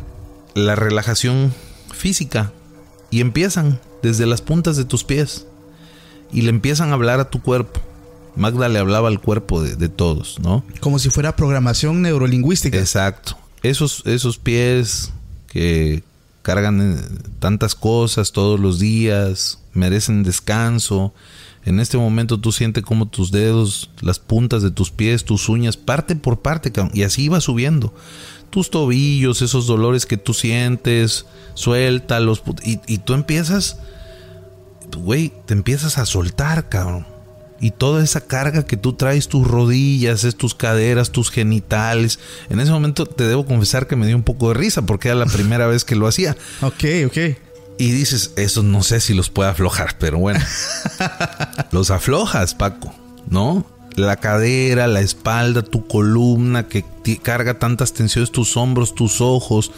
[0.55, 1.55] la relajación
[1.94, 2.53] física
[3.11, 5.46] y empiezan desde las puntas de tus pies.
[6.30, 7.80] Y le empiezan a hablar a tu cuerpo.
[8.37, 10.64] Magda le hablaba al cuerpo de, de todos, ¿no?
[10.81, 12.79] Como si fuera programación neurolingüística.
[12.79, 13.37] Exacto.
[13.62, 15.12] Esos, esos pies
[15.49, 16.03] que
[16.43, 17.01] cargan eh,
[17.41, 21.12] tantas cosas todos los días, merecen descanso.
[21.64, 25.76] En este momento tú sientes como tus dedos, las puntas de tus pies, tus uñas,
[25.76, 27.93] parte por parte, cabrón, y así va subiendo.
[28.49, 33.76] Tus tobillos, esos dolores que tú sientes, suéltalos, y, y tú empiezas,
[34.97, 37.07] güey, te empiezas a soltar, cabrón.
[37.61, 42.20] Y toda esa carga que tú traes, tus rodillas, es tus caderas, tus genitales.
[42.50, 45.16] En ese momento te debo confesar que me dio un poco de risa porque era
[45.16, 46.36] la primera vez que lo hacía.
[46.62, 47.16] Ok, ok.
[47.78, 50.40] Y dices, eso no sé si los puedo aflojar, pero bueno.
[51.70, 52.92] los aflojas, Paco,
[53.28, 53.64] ¿no?
[53.94, 56.84] La cadera, la espalda, tu columna que
[57.22, 59.72] carga tantas tensiones, tus hombros, tus ojos.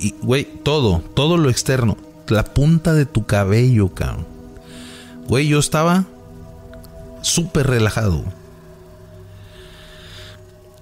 [0.00, 1.96] Y, güey, todo, todo lo externo.
[2.28, 4.26] La punta de tu cabello, cabrón.
[5.28, 6.04] Güey, yo estaba
[7.26, 8.24] súper relajado.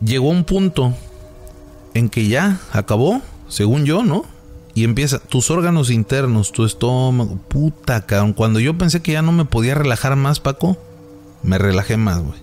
[0.04, 0.94] Llegó un punto
[1.94, 4.24] en que ya acabó, según yo, ¿no?
[4.74, 8.32] Y empieza tus órganos internos, tu estómago, puta, cabrón.
[8.32, 10.76] Cuando yo pensé que ya no me podía relajar más, Paco,
[11.42, 12.40] me relajé más, güey.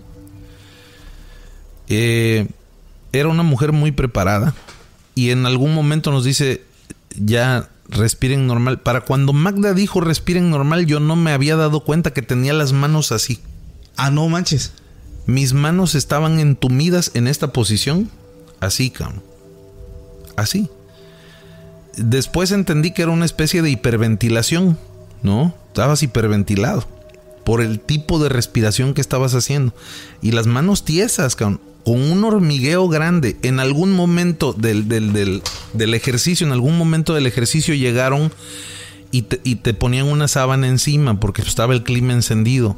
[1.89, 2.47] Eh,
[3.11, 4.55] era una mujer muy preparada
[5.13, 6.63] y en algún momento nos dice,
[7.19, 8.79] ya respiren normal.
[8.79, 12.71] Para cuando Magda dijo respiren normal, yo no me había dado cuenta que tenía las
[12.71, 13.41] manos así.
[13.95, 14.73] Ah, no manches.
[15.25, 18.09] Mis manos estaban entumidas en esta posición.
[18.59, 19.23] Así, cabrón.
[20.35, 20.69] Así.
[21.97, 24.77] Después entendí que era una especie de hiperventilación,
[25.23, 25.53] ¿no?
[25.67, 26.85] Estabas hiperventilado
[27.43, 29.73] por el tipo de respiración que estabas haciendo.
[30.21, 33.37] Y las manos tiesas, cabrón, con un hormigueo grande.
[33.41, 35.41] En algún momento del, del, del,
[35.73, 38.31] del ejercicio, en algún momento del ejercicio llegaron
[39.11, 42.77] y te, y te ponían una sábana encima porque estaba el clima encendido.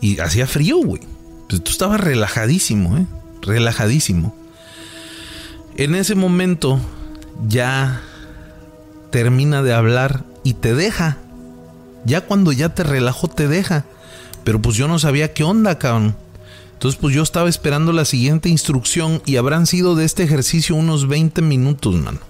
[0.00, 1.02] Y hacía frío, güey.
[1.48, 3.06] Tú estabas relajadísimo, ¿eh?
[3.42, 4.34] Relajadísimo.
[5.76, 6.80] En ese momento
[7.46, 8.02] ya
[9.10, 11.18] termina de hablar y te deja.
[12.04, 13.84] Ya cuando ya te relajó, te deja.
[14.44, 16.16] Pero pues yo no sabía qué onda, cabrón.
[16.74, 21.08] Entonces pues yo estaba esperando la siguiente instrucción y habrán sido de este ejercicio unos
[21.08, 22.20] 20 minutos, mano.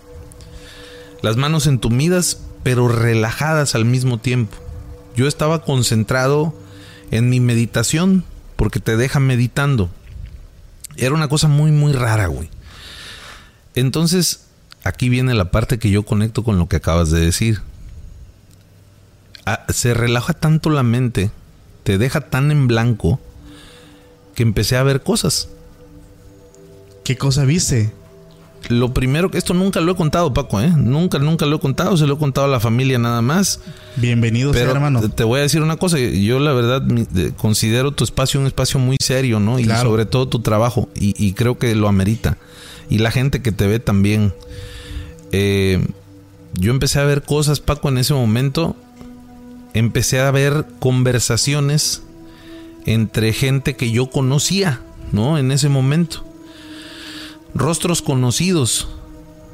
[1.20, 4.57] Las manos entumidas, pero relajadas al mismo tiempo.
[5.16, 6.55] Yo estaba concentrado
[7.11, 8.24] en mi meditación
[8.56, 9.90] porque te deja meditando.
[10.96, 12.50] Era una cosa muy, muy rara, güey.
[13.74, 14.46] Entonces,
[14.82, 17.61] aquí viene la parte que yo conecto con lo que acabas de decir.
[19.46, 21.30] Ah, se relaja tanto la mente,
[21.84, 23.20] te deja tan en blanco,
[24.34, 25.48] que empecé a ver cosas.
[27.04, 27.92] ¿Qué cosa viste?
[28.68, 30.70] Lo primero que esto nunca lo he contado, Paco, ¿eh?
[30.76, 33.61] Nunca, nunca lo he contado, se lo he contado a la familia nada más.
[33.96, 35.00] Bienvenido, sea, Pero hermano.
[35.09, 36.82] te- voy a decir una cosa, yo la verdad
[37.36, 39.59] considero tu espacio un espacio muy serio, ¿no?
[39.59, 42.36] Y sobre todo tu trabajo, y, y creo que lo amerita.
[42.90, 44.34] Y la gente que te ve también.
[45.32, 45.86] Eh,
[46.54, 48.76] yo empecé a ver cosas, Paco, en ese momento.
[49.74, 52.02] Empecé a ver conversaciones
[52.86, 54.80] entre gente que yo conocía,
[55.12, 55.38] ¿no?
[55.38, 56.24] En ese momento.
[57.59, 58.88] Rostros conocidos,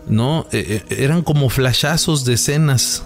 [0.07, 0.47] ¿no?
[0.53, 3.05] Eh, eh, eran como flashazos de escenas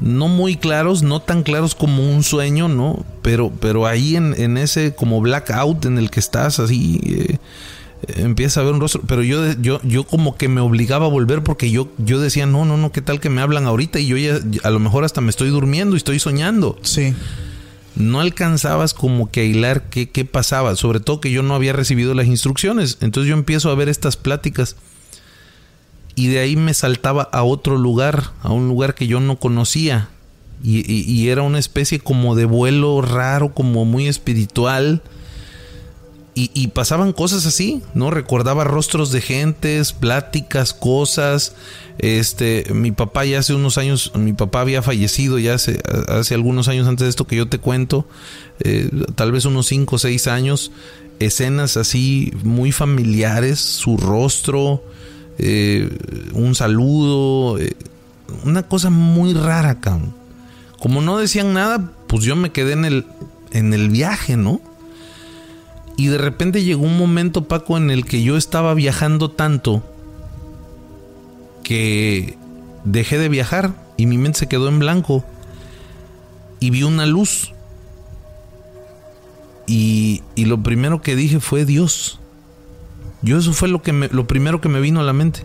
[0.00, 3.04] no muy claros, no tan claros como un sueño, ¿no?
[3.22, 7.38] Pero, pero ahí en, en ese como blackout en el que estás, así, eh,
[8.16, 9.02] empieza a ver un rostro.
[9.06, 12.64] Pero yo, yo, yo como que me obligaba a volver porque yo, yo decía, no,
[12.64, 13.98] no, no, ¿qué tal que me hablan ahorita?
[13.98, 16.78] Y yo ya, a lo mejor hasta me estoy durmiendo y estoy soñando.
[16.82, 17.14] Sí.
[17.96, 21.72] No alcanzabas como que a hilar qué, qué pasaba, sobre todo que yo no había
[21.72, 22.98] recibido las instrucciones.
[23.00, 24.76] Entonces yo empiezo a ver estas pláticas
[26.16, 30.08] y de ahí me saltaba a otro lugar, a un lugar que yo no conocía,
[30.62, 35.02] Y, y- y era una especie como de vuelo raro, como muy espiritual.
[36.36, 38.10] Y, pasaban cosas así, ¿no?
[38.10, 41.54] Recordaba rostros de gentes, pláticas, cosas.
[41.98, 46.66] Este, mi papá ya hace unos años, mi papá había fallecido ya hace, hace algunos
[46.66, 48.08] años antes de esto que yo te cuento,
[48.58, 50.72] eh, tal vez unos 5 o 6 años,
[51.20, 54.82] escenas así muy familiares, su rostro,
[55.38, 55.88] eh,
[56.32, 57.76] un saludo, eh,
[58.44, 60.14] una cosa muy rara, cabrón.
[60.80, 63.06] Como no decían nada, pues yo me quedé en el,
[63.52, 64.60] en el viaje, ¿no?
[65.96, 69.82] Y de repente llegó un momento, Paco, en el que yo estaba viajando tanto
[71.62, 72.36] que
[72.84, 75.24] dejé de viajar y mi mente se quedó en blanco
[76.60, 77.52] y vi una luz.
[79.66, 82.18] Y, y lo primero que dije fue Dios.
[83.22, 85.40] Yo eso fue lo, que me- lo primero que me vino a la mente.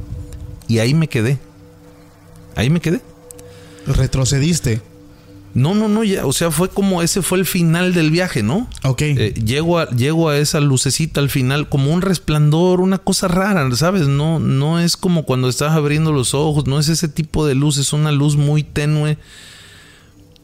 [0.67, 1.37] Y ahí me quedé.
[2.55, 3.01] Ahí me quedé.
[3.87, 4.81] Retrocediste.
[5.53, 8.69] No, no, no, ya, o sea, fue como ese fue el final del viaje, ¿no?
[8.83, 9.01] Ok.
[9.01, 13.67] Eh, llego, a, llego a esa lucecita al final como un resplandor, una cosa rara,
[13.75, 14.07] ¿sabes?
[14.07, 17.77] No, no es como cuando estás abriendo los ojos, no es ese tipo de luz,
[17.77, 19.17] es una luz muy tenue,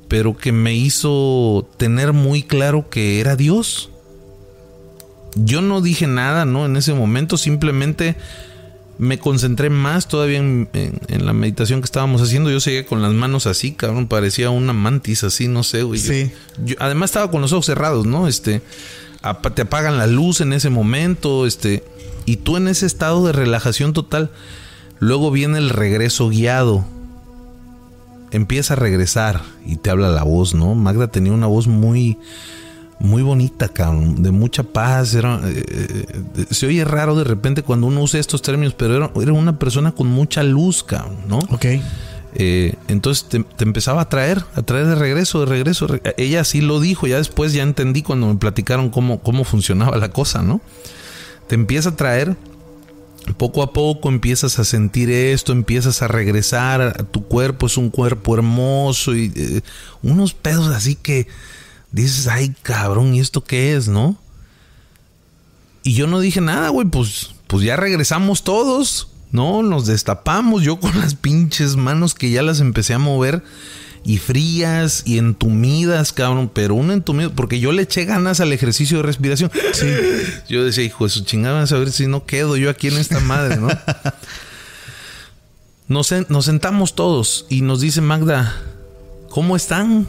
[0.08, 3.91] pero que me hizo tener muy claro que era Dios.
[5.36, 6.66] Yo no dije nada, ¿no?
[6.66, 8.16] En ese momento simplemente
[8.98, 12.50] me concentré más todavía en, en- en la meditación que estábamos haciendo.
[12.50, 16.00] Yo seguía con las manos así, cabrón, parecía una mantis así, no sé, güey.
[16.00, 16.32] Sí.
[16.64, 18.28] yo- además estaba con los ojos cerrados, ¿no?
[18.28, 18.62] Este,
[19.54, 21.84] te apagan la luz en ese momento, este,
[22.26, 24.32] y tú en ese estado de relajación total.
[25.00, 26.86] Luego viene el regreso guiado.
[28.32, 30.74] Empieza a regresar y te habla la voz, ¿no?
[30.76, 32.18] Magda tenía una voz muy,
[33.00, 35.14] muy bonita, cabrón, de mucha paz.
[35.14, 35.64] Era, eh,
[36.38, 39.60] eh, se oye raro de repente cuando uno usa estos términos, pero era, era una
[39.60, 41.39] persona con mucha luz, cabrón, ¿no?
[41.50, 41.66] Ok.
[42.38, 45.88] Eh, entonces te, te empezaba a traer, a traer de regreso, de regreso.
[45.88, 49.98] re- Ella sí lo dijo, ya después ya entendí cuando me platicaron cómo, cómo funcionaba
[49.98, 50.60] la cosa, ¿no?
[51.48, 52.36] Te empieza a traer,
[53.38, 57.89] poco a poco empiezas a sentir esto, empiezas a regresar, a tu cuerpo es un
[57.89, 59.62] cuerpo hermoso y eh,
[60.04, 61.28] unos pedos así que
[62.04, 64.18] dices, ay cabrón, ¿y esto qué es, no?
[65.84, 69.62] Y yo no dije nada, güey, pues, pues ya regresamos todos, ¿no?
[69.64, 73.43] Nos destapamos, yo con las pinches manos que ya las empecé a mover
[74.04, 78.98] y frías y entumidas, cabrón, pero un entumido, porque yo le eché ganas al ejercicio
[78.98, 79.52] de respiración.
[79.74, 79.88] Sí.
[80.48, 83.20] Yo decía, hijo de su chingada, a ver si no quedo yo aquí en esta
[83.20, 83.68] madre, ¿no?
[85.88, 88.56] Nos, nos sentamos todos y nos dice Magda,
[89.30, 90.08] ¿cómo están?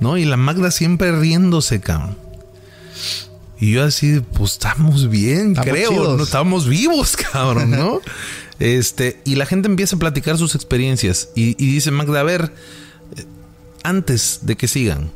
[0.00, 0.16] ¿No?
[0.18, 2.16] Y la Magda siempre riéndose, cabrón.
[3.58, 5.90] Y yo así, pues estamos bien, Estamos creo.
[5.90, 6.18] chidos.
[6.18, 8.00] No estamos vivos, cabrón, ¿no?
[8.58, 11.30] este, y la gente empieza a platicar sus experiencias.
[11.34, 12.52] Y, y dice Magda, a ver,
[13.16, 13.24] eh,
[13.82, 15.10] antes de que sigan,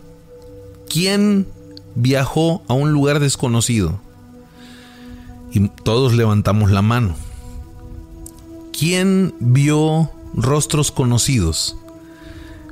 [0.89, 1.47] ¿quién
[1.95, 4.01] viajó a un lugar desconocido?
[5.53, 7.17] Y todos levantamos la mano.
[8.79, 11.77] ¿Quién vio rostros conocidos?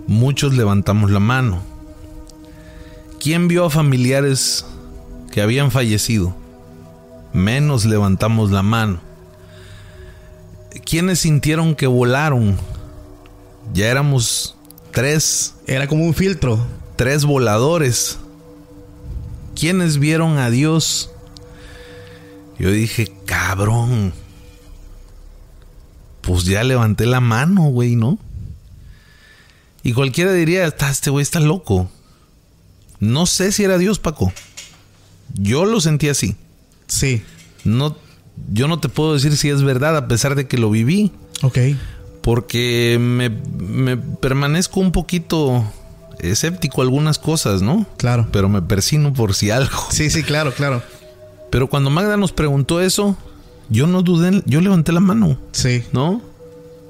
[0.06, 1.62] Muchos levantamos la mano.
[3.20, 4.64] ¿Quién vio a familiares
[5.30, 6.34] que habían fallecido?
[7.32, 9.00] Menos levantamos la mano.
[10.84, 12.56] ¿Quiénes sintieron que volaron?
[13.74, 14.56] Ya éramos
[14.92, 16.58] tres, Era como un filtro.
[16.96, 18.18] tres voladores.
[19.58, 21.10] ¿Quiénes vieron a Dios?
[22.58, 24.12] Yo dije, cabrón.
[26.22, 28.18] Pues ya levanté la mano, güey, ¿no?
[29.82, 31.88] Y cualquiera diría, "Está- este güey está loco.
[33.00, 34.32] No sé si era Dios, Paco.
[35.34, 36.36] Yo lo sentí así.
[36.86, 37.22] Sí.
[37.64, 37.96] No,
[38.52, 41.12] yo no te puedo decir si es verdad a pesar de que lo viví.
[41.42, 41.58] Ok.
[42.22, 45.64] Porque me, me permanezco un poquito
[46.18, 47.86] escéptico a algunas cosas, ¿no?
[47.96, 48.28] Claro.
[48.32, 49.78] Pero me persino por si algo.
[49.90, 50.82] Sí, sí, claro, claro.
[51.50, 53.16] Pero cuando Magda nos preguntó eso,
[53.70, 55.82] yo no dudé, yo levanté la mano, Sí.
[55.92, 56.20] ¿no?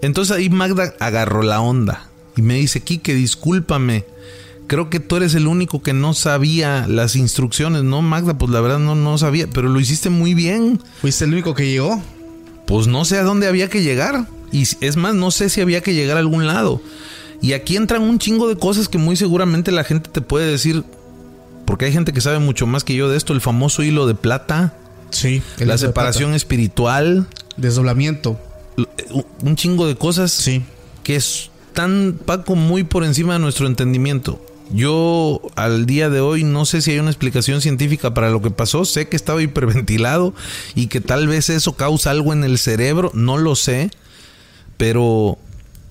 [0.02, 4.04] Entonces ahí Magda agarró la onda y me dice, Quique, discúlpame.
[4.68, 8.38] Creo que tú eres el único que no sabía las instrucciones, ¿no, Magda?
[8.38, 10.80] Pues la verdad no, no sabía, pero lo hiciste muy bien.
[11.00, 12.00] Fuiste el único que llegó.
[12.66, 14.26] Pues no sé a dónde había que llegar.
[14.52, 16.80] Y es más, no sé si había que llegar a algún lado.
[17.40, 20.84] Y aquí entran un chingo de cosas que muy seguramente la gente te puede decir.
[21.64, 23.32] Porque hay gente que sabe mucho más que yo de esto.
[23.32, 24.74] El famoso hilo de plata.
[25.10, 25.42] Sí.
[25.58, 27.26] la separación espiritual.
[27.56, 28.38] Desdoblamiento.
[29.42, 30.62] Un chingo de cosas Sí.
[31.02, 34.44] que están, Paco, muy por encima de nuestro entendimiento.
[34.70, 38.50] Yo al día de hoy no sé si hay una explicación científica para lo que
[38.50, 38.84] pasó.
[38.84, 40.34] Sé que estaba hiperventilado
[40.74, 43.10] y que tal vez eso causa algo en el cerebro.
[43.14, 43.90] No lo sé.
[44.76, 45.38] Pero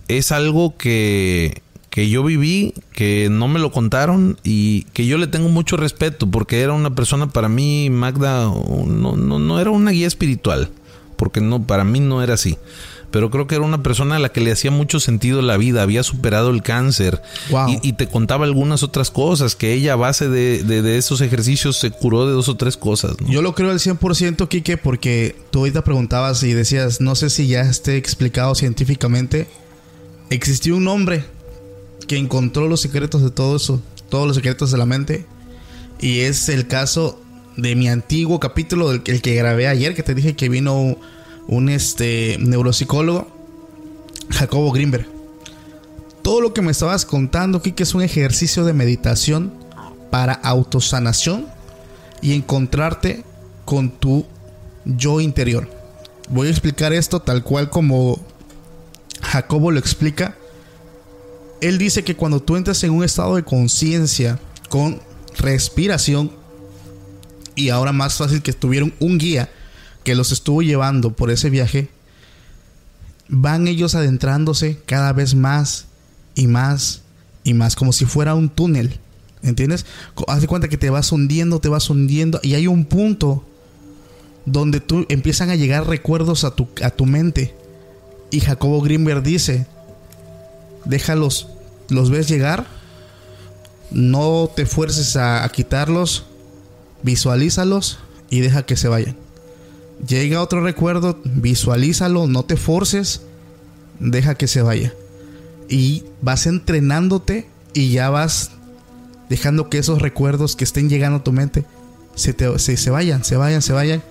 [0.07, 5.28] es algo que, que yo viví, que no me lo contaron y que yo le
[5.28, 9.91] tengo mucho respeto porque era una persona para mí, Magda, no, no, no era una
[9.91, 10.69] guía espiritual,
[11.17, 12.57] porque no, para mí no era así
[13.12, 15.82] pero creo que era una persona a la que le hacía mucho sentido la vida,
[15.82, 17.70] había superado el cáncer Wow.
[17.70, 21.22] y, y te contaba algunas otras cosas, que ella a base de, de- de esos
[21.22, 23.16] ejercicios se curó de dos o tres cosas.
[23.22, 23.30] ¿no?
[23.30, 27.47] Yo lo creo al 100%, Quique, porque tú ahorita preguntabas y decías, no sé si
[27.47, 29.47] ya esté explicado científicamente.
[30.30, 31.24] Existió un hombre
[32.08, 35.26] que encontró los secretos de todo eso, todos los secretos de la mente.
[35.99, 37.20] Y es el caso
[37.55, 40.97] de mi antiguo capítulo, del el que grabé ayer, que te dije que vino
[41.48, 43.28] un este, neuropsicólogo,
[44.30, 45.08] Jacobo Grimberg.
[46.22, 49.54] Todo lo que me estabas contando, Kike, es un ejercicio de meditación
[50.12, 51.48] para autosanación
[52.22, 53.24] y encontrarte
[53.66, 54.26] con tu
[54.86, 55.70] yo interior.
[56.30, 58.20] Voy a explicar esto tal cual como
[59.22, 60.36] Jacobo lo explica.
[61.62, 64.39] Él dice que cuando tú entras en un estado de conciencia
[64.70, 65.00] con
[65.38, 66.32] respiración
[67.56, 69.50] y ahora más fácil que tuvieron un guía
[70.08, 71.89] que los estuvo llevando por ese viaje,
[73.28, 75.88] van ellos adentrándose cada vez más
[76.34, 77.01] y más
[77.43, 79.01] y más, como si fuera un túnel.
[79.43, 79.86] ¿Entiendes?
[80.30, 83.45] Haz de cuenta que te vas hundiendo, te vas hundiendo y hay un punto
[84.45, 87.53] donde tú empiezan a llegar recuerdos a tu, a tu mente.
[88.32, 89.68] Y Jacobo Greenberg dice,
[90.86, 91.49] déjalos,
[91.89, 92.66] los ves llegar,
[93.91, 96.24] no te fuerces a quitarlos,
[97.03, 97.99] visualízalos
[98.30, 99.26] y deja que se vayan.
[100.06, 103.22] Llega otro recuerdo, visualízalo, no te forces,
[104.00, 104.93] deja que se vaya.
[105.70, 108.52] Y vas entrenándote y ya vas
[109.30, 111.66] dejando que esos recuerdos que estén llegando a tu mente
[112.16, 114.04] se, te- se, se vayan, se vayan, se vayan.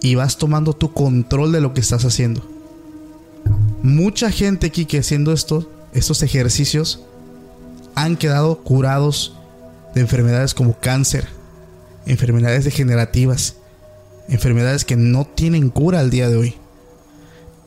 [0.00, 2.42] Y vas tomando tu control de lo que estás haciendo.
[3.82, 7.00] Mucha gente aquí que haciendo esto, estos ejercicios
[7.94, 9.36] han quedado curados
[9.94, 11.26] de enfermedades como cáncer,
[12.06, 13.56] enfermedades degenerativas,
[14.28, 16.54] enfermedades que no tienen cura al día de hoy.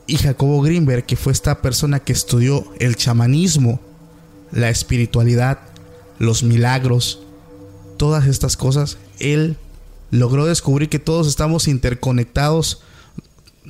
[0.06, 3.80] Y Jacobo Greenberg, que fue esta persona que estudió el chamanismo,
[4.52, 5.58] la espiritualidad,
[6.18, 7.20] los milagros,
[7.96, 9.56] todas estas cosas, él
[10.10, 12.82] logró descubrir que todos estamos interconectados.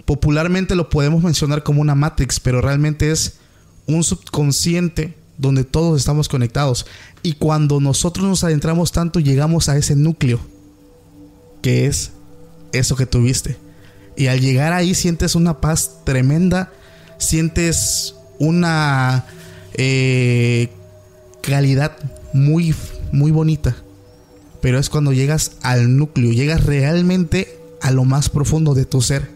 [0.04, 3.38] Popularmente lo podemos mencionar como una matrix, pero realmente es
[3.86, 6.86] un subconsciente donde todos estamos conectados.
[7.22, 10.40] Y cuando nosotros nos adentramos tanto, llegamos a ese núcleo,
[11.62, 12.12] que es
[12.72, 13.56] eso que tuviste.
[14.16, 16.72] Y al llegar ahí sientes una paz tremenda,
[17.18, 19.26] sientes una
[19.74, 20.70] eh,
[21.42, 21.96] calidad
[22.32, 22.74] muy,
[23.12, 23.76] muy bonita.
[24.60, 29.30] Pero es cuando llegas al núcleo, llegas realmente a lo más profundo de tu ser.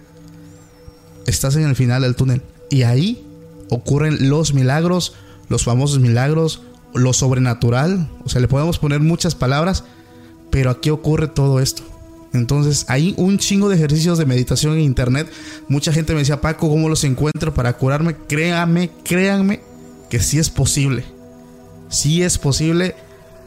[1.27, 2.43] Estás en el final del túnel.
[2.71, 3.27] Y ahí
[3.69, 5.15] ocurren los milagros,
[5.49, 6.63] los famosos milagros,
[6.95, 8.11] lo sobrenatural.
[8.25, 9.85] O sea, le podemos poner muchas palabras,
[10.51, 11.83] pero aquí ocurre todo esto.
[12.33, 15.31] Entonces, hay un chingo de ejercicios de meditación en internet.
[15.69, 18.15] Mucha gente me decía, Paco, ¿cómo los encuentro para curarme?
[18.29, 19.61] Créanme, créanme
[20.09, 21.05] que sí es posible.
[21.89, 22.95] Sí es posible.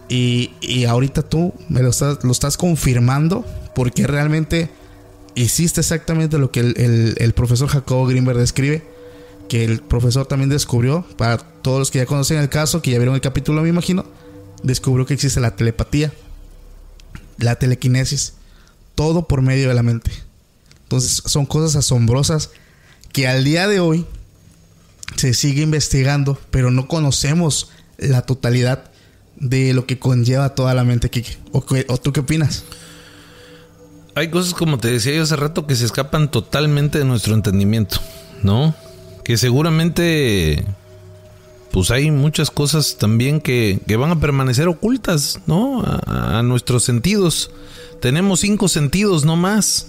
[0.09, 4.69] Y, y ahorita tú me lo estás, lo estás confirmando porque realmente
[5.33, 8.83] hiciste exactamente lo que el, el- profesor Jacobo Greenberg describe.
[9.47, 12.97] Que el profesor también descubrió, para todos los que ya conocen el caso, que ya
[12.97, 14.05] vieron el capítulo, me imagino,
[14.63, 16.11] descubrió que existe la telepatía,
[17.37, 18.33] la telequinesis,
[18.95, 20.11] todo por medio de la mente.
[20.83, 22.51] Entonces son cosas asombrosas
[23.11, 24.05] que al día de hoy
[25.15, 28.91] se sigue investigando, pero no conocemos la totalidad
[29.37, 31.37] de lo que conlleva toda la mente, Kike.
[31.51, 32.63] ¿O, qué- o tú qué opinas?
[34.15, 37.97] Hay cosas, como te decía yo hace rato, que se escapan totalmente de nuestro entendimiento,
[38.43, 38.75] ¿no?
[39.23, 40.65] Que seguramente,
[41.71, 45.81] pues hay muchas cosas también que, que van a permanecer ocultas, ¿no?
[45.81, 47.49] A, a nuestros sentidos.
[48.03, 49.87] Tenemos cinco sentidos, no más.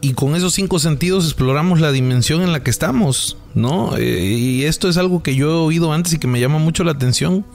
[0.00, 3.96] Y con esos cinco sentidos exploramos la dimensión en la que estamos, ¿no?
[3.96, 6.82] Eh, y esto es algo que yo he oído antes y que me llama mucho
[6.82, 7.46] la atención.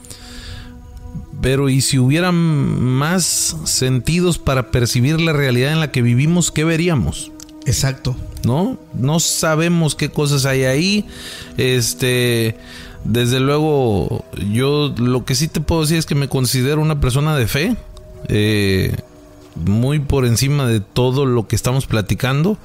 [1.42, 6.64] Pero ¿y si hubieran más sentidos para percibir la realidad en la que vivimos, qué
[6.64, 7.30] veríamos?
[7.66, 8.16] Exacto.
[8.44, 8.78] ¿No?
[8.94, 11.04] No sabemos qué cosas hay ahí.
[11.58, 12.56] Este,
[13.04, 17.36] desde luego, yo lo que sí te puedo decir es que me considero una persona
[17.36, 17.76] de fe.
[18.28, 18.96] eh,
[19.64, 22.58] muy por encima de todo lo que estamos platicando.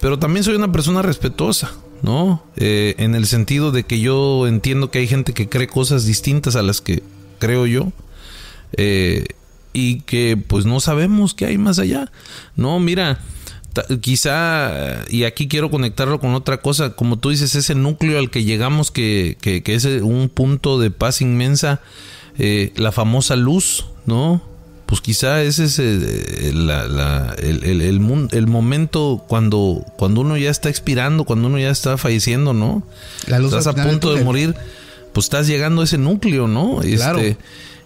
[0.00, 1.72] Pero también soy una persona respetuosa,
[2.02, 2.42] ¿no?
[2.56, 6.56] Eh, en el sentido de que yo entiendo que hay gente que cree cosas distintas
[6.56, 7.02] a las que
[7.38, 7.92] creo yo.
[8.76, 9.26] Eh,
[9.72, 12.10] y que pues no sabemos qué hay más allá.
[12.56, 13.20] No, mira,
[14.00, 18.42] Quizá, y aquí quiero conectarlo con otra cosa, como tú dices, ese núcleo al que
[18.42, 21.80] llegamos, que, que, que es un punto de paz inmensa,
[22.36, 24.42] eh, la famosa luz, ¿no?
[24.90, 30.50] Pues quizá ese es eh, la- la- el, el- el momento cuando, cuando uno ya
[30.50, 32.82] está expirando, cuando uno ya está falleciendo, ¿no?
[33.28, 34.54] La luz estás a punto de morir,
[35.12, 36.80] pues estás llegando a ese núcleo, ¿no?
[36.96, 37.20] Claro.
[37.20, 37.36] Este,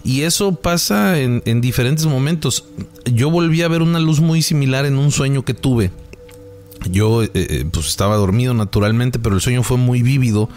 [0.02, 2.64] y eso pasa en, en diferentes momentos.
[3.04, 5.90] Yo volví a ver una luz muy similar en un sueño que tuve.
[6.90, 10.50] Yo eh, eh, pues estaba dormido naturalmente, pero el sueño fue muy vívido.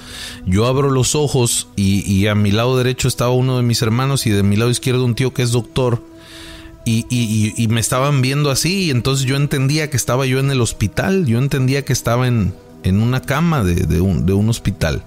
[0.46, 4.26] Yo abro los ojos y, y a mi lado derecho estaba uno de mis hermanos
[4.28, 6.02] y de mi lado izquierdo un tío que es doctor.
[6.90, 11.26] Y, me estaban viendo así y entonces yo entendía que estaba yo en el hospital.
[11.26, 15.04] Yo entendía que estaba en, en una cama de, de un, hospital.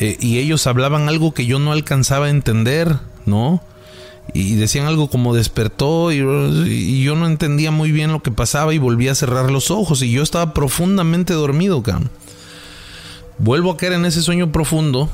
[0.00, 2.96] Eh, y ellos hablaban algo que yo no alcanzaba a entender,
[3.26, 3.62] ¿no?
[4.34, 6.18] Y decían algo como despertó y,
[7.02, 10.10] yo no entendía muy bien lo que pasaba y volví a cerrar los ojos y
[10.10, 12.10] yo estaba profundamente dormido, cabrón.
[13.38, 15.08] Vuelvo a caer en ese sueño profundo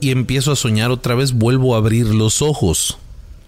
[0.00, 2.98] y empiezo a soñar otra vez, vuelvo a abrir los ojos.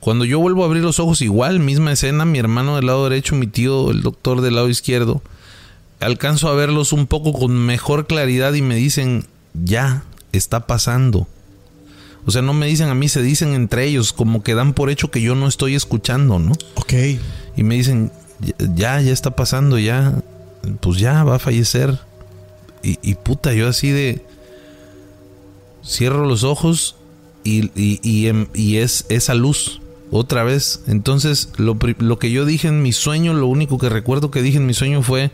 [0.02, 3.36] Cuando yo vuelvo a abrir los ojos, igual, misma escena, mi hermano del lado derecho,
[3.36, 5.22] mi tío, el doctor del lado izquierdo,
[6.00, 11.28] alcanzo a verlos un poco con mejor claridad y me dicen, ya, está pasando.
[12.26, 14.90] O sea, no me dicen a mí, se dicen entre ellos, como que dan por
[14.90, 16.52] hecho que yo no estoy escuchando, ¿no?
[16.74, 16.94] Ok.
[17.56, 18.10] Y me dicen,
[18.74, 20.20] ya, ya está pasando, ya,
[20.80, 22.00] pues ya va a fallecer.
[22.82, 24.24] Y, y puta, yo así de...
[25.84, 26.96] Cierro los ojos
[27.44, 29.80] y, y- y em- y es esa luz,
[30.12, 30.82] otra vez.
[30.86, 34.58] Entonces, lo, lo que yo dije en mi sueño, lo único que recuerdo que dije
[34.58, 35.32] en mi sueño fue,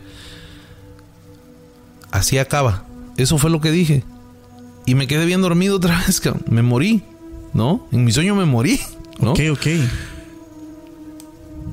[2.09, 2.85] así acaba.
[3.17, 4.03] Eso fue lo que dije.
[4.85, 6.43] Y me quedé bien dormido otra vez, cabrón.
[6.49, 7.03] Me morí,
[7.53, 7.87] ¿no?
[7.91, 8.79] En mi sueño me morí,
[9.19, 9.31] ¿no?
[9.33, 9.67] Ok, ok.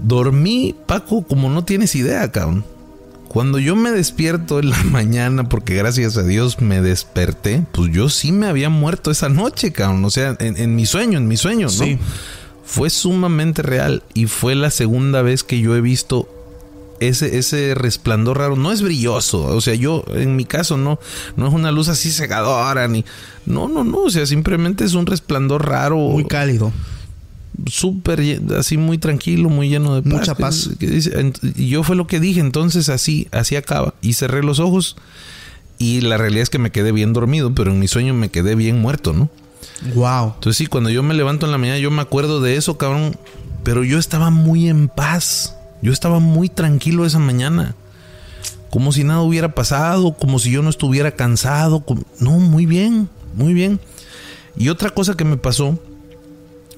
[0.03, 2.65] Dormí, Paco, como no tienes idea, cabrón.
[3.29, 8.09] Cuando yo me despierto en la mañana, porque gracias a Dios me desperté, pues yo
[8.09, 10.05] sí me había muerto esa noche, cabrón.
[10.05, 11.73] O sea, en, en mi sueño, en mi sueño, ¿no?
[11.73, 11.99] Sí.
[12.67, 16.29] Fue sumamente real y fue la segunda vez que yo he visto
[17.01, 18.57] ese, ese resplandor raro.
[18.57, 20.99] No es brilloso, o sea, yo en mi caso no,
[21.37, 23.05] no es una luz así cegadora, ni...
[23.47, 26.73] No, no, no, o sea, simplemente es un resplandor raro Muy cálido.
[27.67, 28.21] súper
[28.59, 30.13] así muy tranquilo, muy lleno de paz.
[30.13, 30.71] Mucha que- paz.
[30.79, 33.95] que y yo fue lo que dije, entonces así, así acaba.
[34.03, 34.97] Y cerré los ojos
[35.79, 38.55] y la realidad es que me quedé bien dormido, pero en mi sueño me quedé
[38.57, 39.31] bien muerto, ¿no?
[39.95, 40.35] Wow.
[40.35, 43.17] Entonces sí, cuando yo me levanto en la mañana yo me acuerdo de eso, cabrón,
[43.63, 45.57] pero yo estaba muy en paz.
[45.83, 47.75] Yo estaba muy tranquilo esa mañana.
[48.71, 51.85] Como si nada hubiera pasado, como si yo no estuviera cansado.
[52.19, 53.81] No, muy bien, muy bien.
[54.57, 55.79] Y otra cosa que me pasó,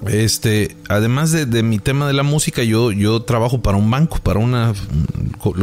[0.07, 4.19] este, además de, de mi tema de la música, yo, yo trabajo para un banco,
[4.23, 4.73] para una,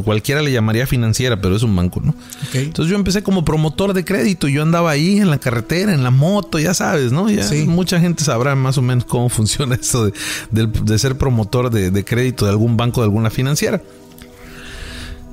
[0.04, 2.14] cualquiera le llamaría financiera, pero es un banco, ¿no?
[2.54, 4.48] Entonces yo empecé como promotor de crédito.
[4.48, 7.30] Yo andaba ahí en la carretera, en la moto, ya sabes, ¿no?
[7.30, 7.64] Ya Sí.
[7.66, 10.12] mucha gente sabrá más o menos cómo funciona esto
[10.52, 13.82] de, de ser promotor de, de crédito de algún banco, de alguna financiera.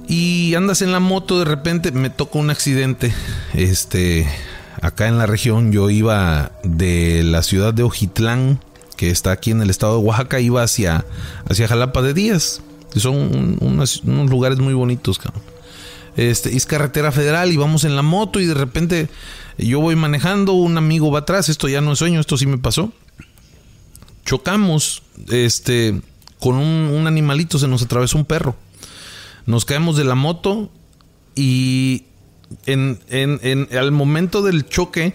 [0.09, 3.13] Y andas en la moto, de repente me toca un accidente.
[3.55, 4.27] Este,
[4.81, 8.61] acá en la región, yo iba de la ciudad de Ojitlán,
[9.03, 11.05] que está aquí en el estado de Oaxaca, iba hacia,
[11.51, 12.63] hacia Jalapa de Díaz.
[12.95, 15.19] Son unos lugares muy bonitos,
[16.17, 19.09] este, es carretera federal y vamos en la moto y de repente
[19.59, 22.59] yo voy manejando, un amigo va atrás, esto ya no es sueño, esto sí me
[22.59, 22.93] pasó.
[24.25, 26.01] Chocamos, este,
[26.39, 28.55] con un, un animalito, se nos atravesó un perro.
[29.47, 30.71] Nos caemos de la moto
[31.35, 32.05] y
[32.67, 35.15] en, en- en- al momento del choque,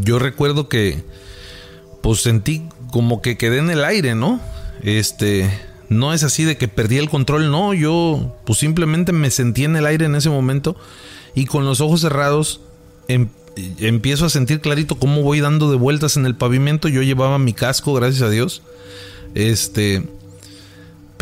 [0.00, 1.02] Yo recuerdo que
[2.02, 4.40] pues sentí como que quedé en el aire, ¿no?
[4.82, 5.48] Este,
[5.88, 9.76] no es así de que perdí el control, no, yo pues simplemente me sentí en
[9.76, 10.76] el aire en ese momento
[11.34, 12.60] y con los ojos cerrados
[13.08, 13.28] em-
[13.78, 17.52] empiezo a sentir clarito cómo voy dando de vueltas en el pavimento, yo llevaba mi
[17.52, 18.62] casco, gracias a Dios.
[19.34, 20.02] Este,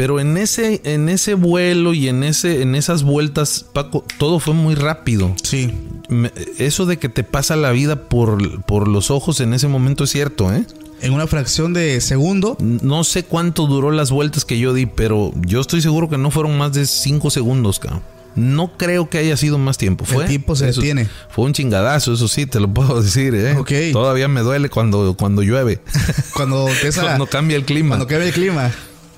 [0.01, 4.55] pero en ese en ese vuelo y en ese en esas vueltas, Paco, todo fue
[4.55, 5.75] muy rápido Sí.
[6.09, 10.05] me- eso de que te pasa la vida por, por los ojos en ese momento
[10.05, 10.65] es cierto, ¿eh?
[11.03, 12.57] En una fracción de segundo.
[12.61, 16.31] No sé cuánto duró las vueltas que yo di, pero yo estoy seguro que no
[16.31, 18.01] fueron más de 5 segundos, cabrón.
[18.37, 20.07] No creo que haya sido más tiempo.
[20.07, 21.09] Fue, El tiempo se eso- detiene.
[21.29, 23.55] Fue un chingadazo, eso sí, te lo puedo decir, ¿eh?
[23.59, 23.71] Ok.
[23.93, 25.81] Todavía me duele cuando, cuando llueve.
[26.35, 27.89] Cuando empieza cuando cambia el clima.
[27.97, 28.71] Cuando cambia el clima.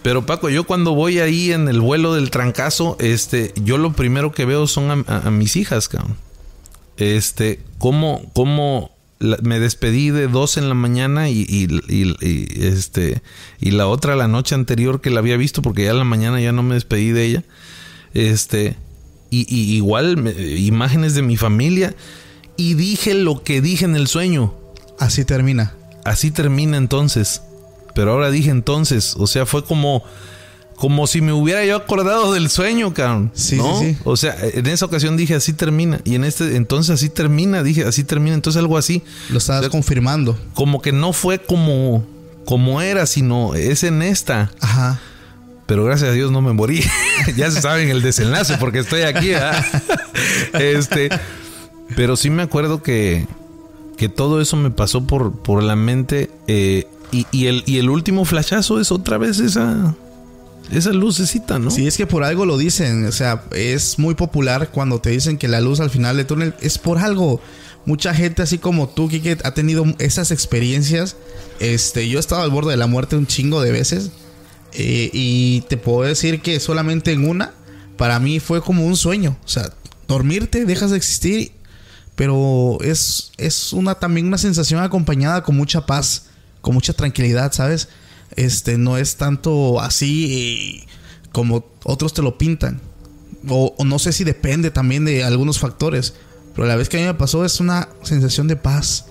[0.03, 4.33] Pero Paco, yo cuando voy ahí en el vuelo del trancazo, este, yo lo primero
[4.33, 6.17] que veo son a, a- a mis hijas, cabrón.
[6.97, 8.91] Este, cómo, cómo
[9.21, 13.23] la- me despedí de dos en la mañana y, y- y- y, este,
[13.61, 16.41] y la otra la noche anterior que la había visto, porque ya en la mañana
[16.41, 17.45] ya no me despedí de ella.
[18.13, 18.77] Este,
[19.31, 19.47] y,
[19.77, 21.95] igual me- imágenes de mi familia.
[22.57, 24.53] Y dije lo que dije en el sueño
[24.99, 25.75] Así termina.
[26.05, 27.41] así termina entonces.
[27.95, 30.03] Pero ahora dije entonces, o sea, fue como
[30.77, 33.31] como si me hubiera yo acordado del sueño, cabrón.
[33.35, 33.79] Sí, ¿no?
[33.79, 33.99] sí, sí.
[34.05, 37.85] O sea, en esa ocasión dije así termina y en este entonces así termina, dije
[37.85, 40.37] así termina, entonces algo así, Lo estabas O sea, confirmando.
[40.55, 42.05] como que no fue como
[42.45, 44.51] como era, sino es en esta.
[44.61, 45.01] Ajá.
[45.67, 46.83] Pero gracias a Dios no me morí.
[47.37, 49.29] ya se saben el desenlace porque estoy aquí.
[49.29, 49.65] ¿verdad?
[50.55, 51.09] este,
[51.95, 53.29] pero sí me acuerdo que,
[53.97, 56.31] que todo eso me pasó por, por la mente.
[56.49, 59.95] eh, y, el último flashazo es otra vez esa,
[60.71, 61.71] esa lucecita, ¿no?
[61.71, 63.07] Sí, es que por algo lo dicen.
[63.07, 66.55] O sea, es muy popular cuando te dicen que la luz al final del túnel
[66.61, 67.41] es por algo.
[67.85, 71.17] Mucha gente, así como tú, Kike, ha tenido esas experiencias.
[71.61, 74.11] Este, yo he estado al borde de la muerte un chingo de veces.
[74.73, 77.53] eh, y te puedo decir que solamente en una,
[77.99, 79.37] para mí fue como un sueño.
[79.45, 79.71] O sea,
[80.09, 81.53] dormirte, dejas de existir.
[82.15, 86.27] Pero es, es una también una sensación acompañada con mucha paz,
[86.63, 87.89] con mucha tranquilidad, ¿sabes?
[88.37, 90.87] Este, no es tanto así
[91.33, 92.81] como otros te lo pintan.
[93.49, 96.15] O, no sé si depende también de algunos factores.
[96.55, 99.07] Pero la vez que a mí me pasó es una sensación de paz,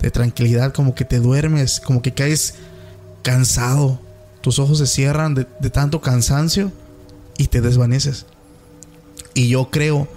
[0.00, 2.54] de tranquilidad, como que te duermes, como que caes
[3.22, 4.00] cansado.
[4.40, 6.72] Tus ojos se cierran de, tanto cansancio
[7.38, 8.26] y te desvaneces.
[9.34, 10.08] Y yo creo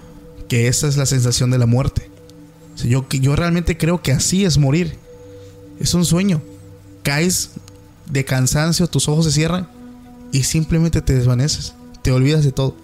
[0.48, 2.10] que esa es la sensación de la muerte.
[2.76, 4.96] Yo, yo realmente creo que así es morir.
[5.78, 6.42] Es un sueño.
[7.02, 7.50] Caes
[8.06, 9.68] de cansancio, tus ojos se cierran
[10.32, 11.74] y simplemente te desvaneces.
[12.02, 12.76] Te olvidas de todo.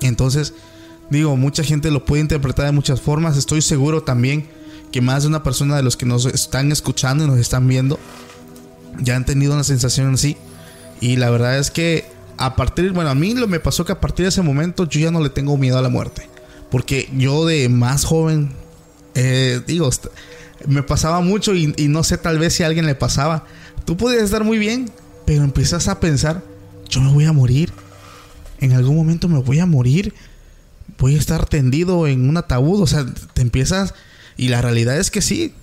[0.00, 0.54] Entonces,
[1.10, 3.36] digo, mucha gente lo puede interpretar de muchas formas.
[3.36, 4.48] Estoy seguro también
[4.92, 7.98] que más de una persona de los que nos están escuchando y nos están viendo
[9.00, 10.36] ya han tenido una sensación así.
[11.00, 12.06] Y la verdad es que
[12.36, 15.00] a partir, bueno, a mí lo me pasó que a partir de ese momento yo
[15.00, 16.28] ya no le tengo miedo a la muerte.
[16.70, 18.52] Porque yo de más joven,
[19.14, 19.88] eh, digo,
[20.66, 23.44] me pasaba mucho y, y no sé tal vez si a alguien le pasaba.
[23.84, 24.90] Tú podías estar muy bien,
[25.26, 26.42] pero empiezas a pensar,
[26.88, 27.72] yo me voy a morir.
[28.60, 30.14] En algún momento me voy a morir.
[30.98, 32.80] Voy a estar tendido en un ataúd.
[32.80, 33.04] O sea,
[33.34, 33.94] te empiezas...
[34.36, 35.54] Y la realidad es que sí.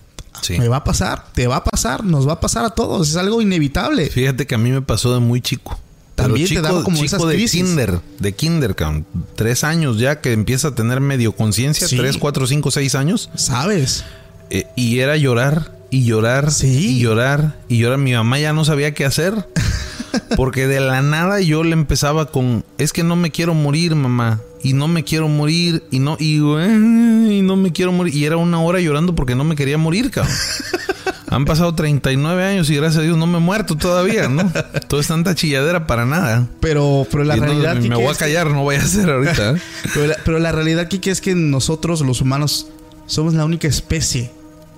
[0.41, 0.58] Sí.
[0.58, 3.10] Me va a pasar, te va a pasar, nos va a pasar a todos.
[3.10, 4.10] Es algo inevitable.
[4.10, 5.78] Fíjate que a mí me pasó de muy chico.
[6.16, 7.64] También te daba como chico esas de crisis.
[7.64, 9.06] kinder, de kinder, cabrón.
[9.36, 11.97] Tres años ya que empieza a tener medio conciencia, Sí.
[11.97, 13.30] tres, cuatro, cinco, seis años.
[13.36, 14.06] ¿Sabes?
[14.52, 16.68] Eh, y era llorar y llorar Sí.
[16.97, 17.97] y llorar y llorar.
[17.97, 19.34] Mi mamá ya no sabía qué hacer.
[20.36, 24.41] Porque de la nada yo le empezaba con, es que no me quiero morir, mamá.
[24.64, 25.84] Y no me quiero morir.
[25.89, 28.14] Y no, y, y no me quiero morir.
[28.14, 30.34] Y era una hora llorando porque no me quería morir, cabrón.
[31.30, 34.52] Han pasado 39 años y gracias a Dios no me he muerto todavía, ¿no?
[34.89, 36.45] Todo es tanta chilladera para nada.
[36.60, 37.82] Pero, pero la entonces realidad...
[37.82, 39.52] me, me voy a que- callar, no voy a hacer ahorita.
[39.52, 39.62] ¿eh?
[39.93, 42.68] Pero la, pero la realidad, Kike, es que nosotros, los humanos,
[43.06, 44.30] somos la única especie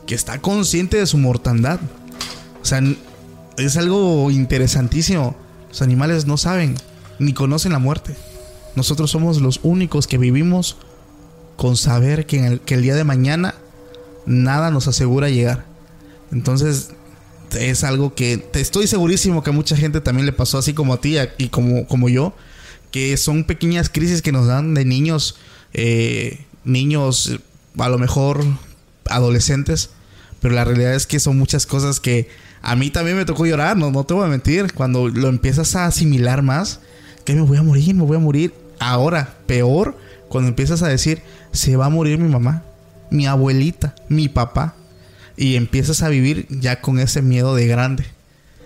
[0.06, 1.80] que está consciente de su mortandad.
[2.62, 2.82] O sea,
[3.58, 5.36] es algo interesantísimo.
[5.70, 6.76] Los animales no saben
[7.20, 8.16] ni conocen la muerte.
[8.76, 10.78] Nosotros somos los únicos que vivimos
[11.56, 13.56] con saber que, el, día de mañana
[14.26, 15.66] nada nos asegura llegar.
[16.32, 16.90] Entonces,
[17.58, 20.94] es algo que te estoy segurísimo que a mucha gente también le pasó así como
[20.94, 22.34] a ti y como, como yo,
[22.92, 25.36] que son pequeñas crisis que nos dan de niños,
[25.74, 27.40] eh, niños
[27.78, 28.44] a lo mejor
[29.10, 29.90] adolescentes,
[30.42, 32.30] pero la realidad es que son muchas cosas que
[32.62, 35.76] a mí también me tocó llorar, no, no te voy a mentir, cuando lo empiezas
[35.76, 36.80] a asimilar más,
[37.26, 38.54] que me voy a morir, me voy a morir.
[38.80, 39.98] Ahora, peor,
[40.30, 41.22] cuando empiezas a decir,
[41.52, 42.64] se va a morir mi mamá,
[43.12, 44.76] mi abuelita, mi papá,
[45.38, 48.06] y empiezas a vivir ya con ese miedo de grande.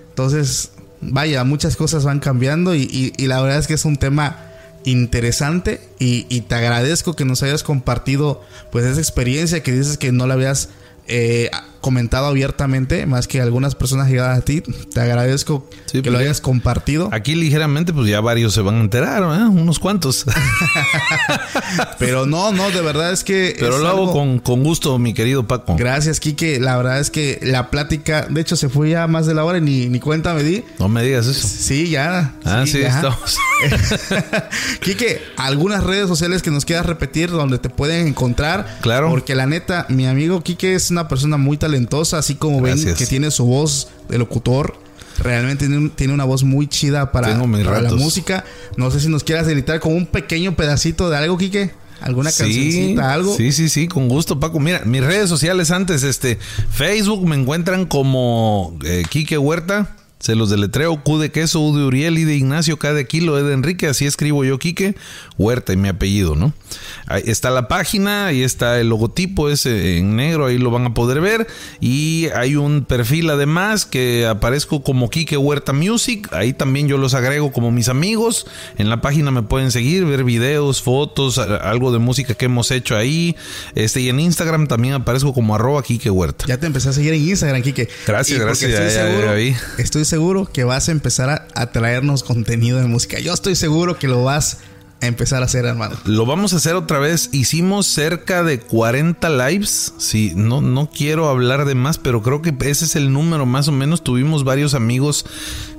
[0.10, 3.98] Entonces, vaya, muchas cosas van cambiando y, y- y la verdad es que es un
[3.98, 4.38] tema
[4.84, 8.42] interesante y, te agradezco que nos hayas compartido
[8.72, 10.70] pues esa experiencia que dices que no la habías
[11.08, 11.50] eh,
[11.88, 14.62] comentado abiertamente, más que algunas personas llegadas a ti.
[14.94, 16.26] Te agradezco Sí, que pues lo ya.
[16.26, 17.08] hayas compartido.
[17.14, 19.48] Aquí ligeramente, pues ya varios se van a enterar, ¿verdad?
[19.48, 20.26] Unos cuantos.
[22.00, 23.56] Pero no, no, de verdad es que.
[23.58, 25.78] Pero es lo hago con, con gusto, mi querido Paco.
[25.78, 26.60] Gracias, Kike.
[26.60, 29.60] La verdad es que la plática, de hecho, se fue ya más de la hora
[29.60, 30.66] y ni, ni cuenta me di.
[30.80, 31.48] No me digas eso.
[31.48, 32.34] Sí, ya.
[32.44, 32.90] Ah, sí, ya.
[32.90, 33.38] estamos.
[34.82, 38.78] Quique, algunas redes sociales que nos quieras repetir donde te pueden encontrar.
[38.82, 39.10] Claro.
[39.10, 41.77] Porque la neta, mi amigo Quique es una persona muy talentosa,
[42.14, 42.98] así como ven Gracias.
[42.98, 44.76] que tiene su voz de locutor.
[45.20, 48.44] Realmente tiene, un- tiene una voz muy chida para, la música.
[48.76, 51.72] No sé si nos quieras editar con un pequeño pedacito de algo, Quique.
[52.00, 53.36] ¿Alguna cancioncita, algo?
[53.36, 54.60] Sí, sí, sí, con gusto, Paco.
[54.60, 56.38] Mira, mis redes sociales antes, este,
[56.70, 59.97] Facebook me encuentran como eh, Quique Huerta.
[60.20, 63.38] Se los deletreo Q de queso, U de Uriel, I de Ignacio, K de kilo,
[63.38, 63.86] E de Enrique.
[63.88, 64.96] Así escribo yo Quique
[65.38, 66.54] Huerta y mi apellido, ¿no?
[67.06, 70.94] Ahí está la página, ahí está el logotipo ese en negro, ahí lo van a
[70.96, 71.46] poder ver.
[71.80, 76.28] Y hay un perfil además que aparezco como Quique Huerta Music.
[76.34, 78.48] Ahí también yo los agrego como mis amigos.
[78.80, 82.98] En la página me pueden seguir, ver videos, fotos, algo de música que hemos hecho
[82.98, 83.36] ahí.
[83.76, 86.46] Este, y en Instagram también aparezco como arroba Quique Huerta.
[86.48, 87.88] Ya te empecé a seguir en Instagram, Kike.
[88.08, 89.56] Gracias, Y gracias, Estoy, ya- ya- seguro, ya vi.
[89.78, 93.20] estoy seguro que vas a empezar a, a traernos contenido de música.
[93.20, 94.60] Yo estoy seguro que lo vas
[95.02, 95.96] empezar a hacer, hermano.
[96.06, 97.30] Lo vamos a hacer otra vez.
[97.32, 99.94] Hicimos cerca de 40 lives.
[99.98, 103.68] Sí, no, no quiero hablar de más, pero creo que ese es el número más
[103.68, 104.04] o menos.
[104.04, 105.26] Tuvimos varios amigos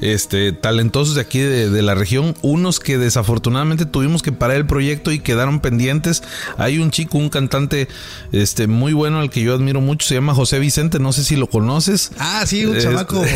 [0.00, 2.34] este, talentosos de aquí de, de la región.
[2.42, 6.22] Unos que desafortunadamente tuvimos que parar el proyecto y quedaron pendientes.
[6.56, 7.88] Hay un chico, un cantante
[8.32, 10.06] este, muy bueno al que yo admiro mucho.
[10.06, 10.98] Se llama José Vicente.
[10.98, 12.12] No sé si lo conoces.
[12.18, 13.22] Ah, sí, un Este- chamaco.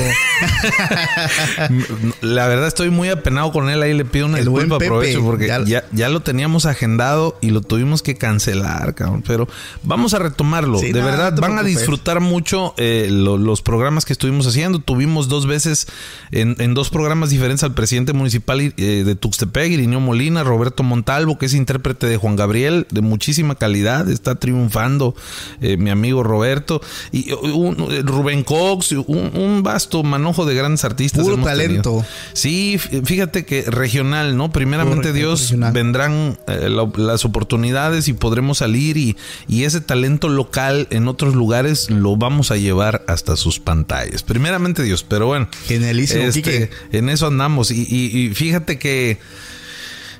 [2.21, 3.83] La verdad estoy muy apenado con él.
[3.83, 4.87] Ahí le pido una El buen disculpa, Pepe.
[4.87, 9.23] aprovecho, porque Ya- ya, ya lo teníamos agendado y lo tuvimos que cancelar, cabrón.
[9.27, 9.49] Pero
[9.83, 10.79] vamos a retomarlo.
[10.79, 14.79] Sí, de verdad, no van a disfrutar mucho eh, lo- los programas que estuvimos haciendo.
[14.81, 15.87] Tuvimos dos veces
[16.31, 18.73] en, en dos programas diferentes al presidente municipal eh,
[19.05, 24.09] de Tuxtepec, Irineo Molina, Roberto Montalvo, que es intérprete de Juan Gabriel, de muchísima calidad.
[24.11, 25.15] Está triunfando
[25.61, 26.81] eh, mi amigo Roberto.
[27.13, 27.77] Y un-
[28.07, 31.23] Rubén Cox, un, un vasto manojo de grandes artistas.
[31.23, 31.83] Puro hemos tenido.
[31.83, 32.07] talento.
[32.33, 34.51] Sí, fí- fíjate que regional, ¿no?
[34.53, 39.17] Primeramente Dios vendrán eh, la- las oportunidades y podremos salir y,
[39.49, 44.23] y ese talento local en otros lugares lo vamos a llevar hasta sus pantallas.
[44.23, 45.49] Primeramente Dios, pero bueno.
[45.67, 49.19] Genialísimo, este, en eso andamos y, y- y fíjate que...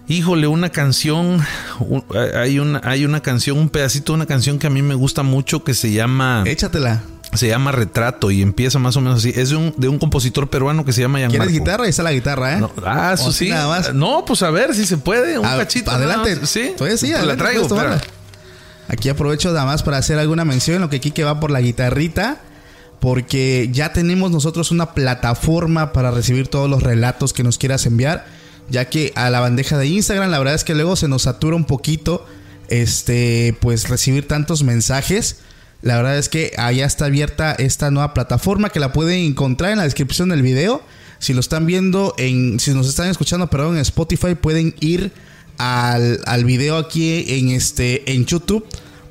[0.09, 1.41] Híjole, una canción,
[2.35, 5.23] hay una, hay una canción, un pedacito de una canción que a mí me gusta
[5.23, 7.03] mucho que se llama, Échatela.
[7.35, 9.33] Se llama Retrato y empieza más o menos así.
[9.35, 11.53] Es de un, de un compositor peruano que se llama ¿Quieres Gianmarco.
[11.53, 11.85] guitarra?
[11.85, 12.61] Ahí está la guitarra, ¿eh?
[12.61, 13.49] No, ah, eso sí.
[13.49, 13.95] Nada más.
[13.95, 15.39] No, pues a ver si se puede.
[15.39, 15.91] Un Ah, cachito.
[15.91, 16.37] Adelante.
[16.37, 16.51] más.
[16.51, 16.73] Sí.
[16.77, 17.67] Todavía sí, Pues la traigo.
[18.89, 21.61] Aquí aprovecho nada más para hacer alguna mención en lo que Kike va por la
[21.61, 22.41] guitarrita.
[23.01, 28.27] Porque ya tenemos nosotros una plataforma para recibir todos los relatos que nos quieras enviar.
[28.69, 31.57] Ya que a la bandeja de Instagram, la verdad es que luego se nos satura
[31.57, 32.25] un poquito.
[32.69, 35.39] Este, pues recibir tantos mensajes.
[35.83, 39.79] La verdad es que allá está abierta esta nueva plataforma que la pueden encontrar en
[39.79, 40.81] la descripción del video.
[41.19, 45.13] Si lo están viendo en, si nos están escuchando, perdón, en Spotify, pueden ir
[45.59, 48.65] al, al video aquí en este, en YouTube,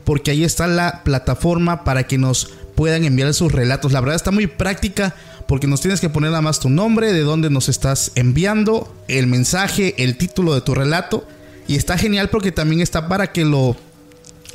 [0.05, 3.91] porque ahí está la plataforma para que nos puedan enviar sus relatos.
[3.91, 5.13] La verdad está muy práctica,
[5.47, 9.27] porque nos tienes que poner nada más tu nombre, de dónde nos estás enviando, el
[9.27, 11.27] mensaje, el título de tu relato.
[11.67, 13.75] Y está genial porque también está para que lo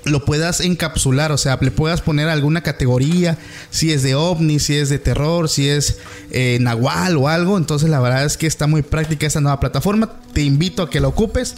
[0.06, 3.36] lo puedas encapsular, o sea, le puedas poner alguna categoría,
[3.70, 5.98] si es de ovni, si es de terror, si es
[6.30, 7.58] eh, nahual o algo.
[7.58, 10.12] Entonces la verdad es que está muy práctica esta nueva plataforma.
[10.32, 11.56] Te invito a que la ocupes.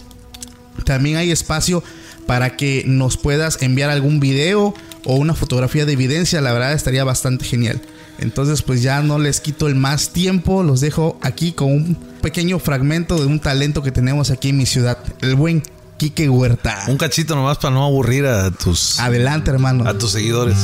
[0.83, 1.83] También hay espacio
[2.25, 4.73] para que nos puedas enviar algún video
[5.05, 6.41] o una fotografía de evidencia.
[6.41, 7.79] La verdad estaría bastante genial.
[8.17, 10.63] Entonces pues ya no les quito el más tiempo.
[10.63, 14.65] Los dejo aquí con un pequeño fragmento de un talento que tenemos aquí en mi
[14.65, 14.97] ciudad.
[15.21, 15.61] El buen
[15.99, 16.85] Quique Huerta.
[16.87, 19.85] Un cachito nomás para no aburrir a tus, Adelante hermano.
[19.85, 20.55] a tus seguidores.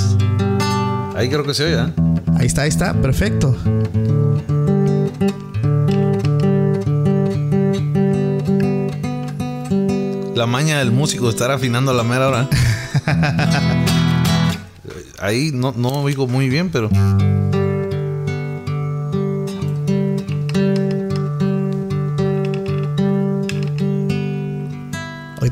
[1.13, 1.93] Ahí creo que se oye, ¿eh?
[2.39, 3.53] Ahí está, ahí está, perfecto.
[10.35, 12.49] La maña del músico estar afinando a la mera hora.
[15.19, 16.89] Ahí no, no oigo muy bien, pero.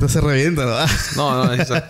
[0.07, 0.73] Se revienta, ¿no?
[1.15, 1.85] No, no, está.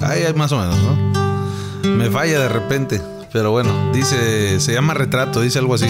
[0.00, 1.90] Ahí más o menos, ¿no?
[1.90, 3.00] Me falla de repente.
[3.32, 5.86] Pero bueno, dice, se llama retrato, dice algo así.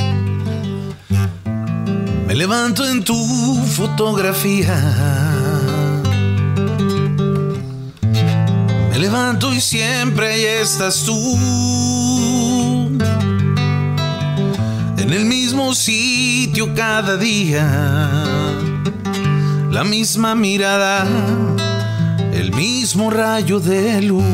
[2.26, 3.14] Me levanto en tu
[3.76, 5.44] fotografía.
[9.04, 12.03] levanto y siempre ahí estás tú.
[15.04, 17.68] En el mismo sitio cada día.
[19.70, 21.06] La misma mirada,
[22.32, 24.24] el mismo rayo de luz.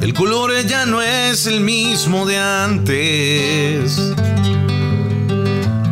[0.00, 4.12] El color ya no es el mismo de antes.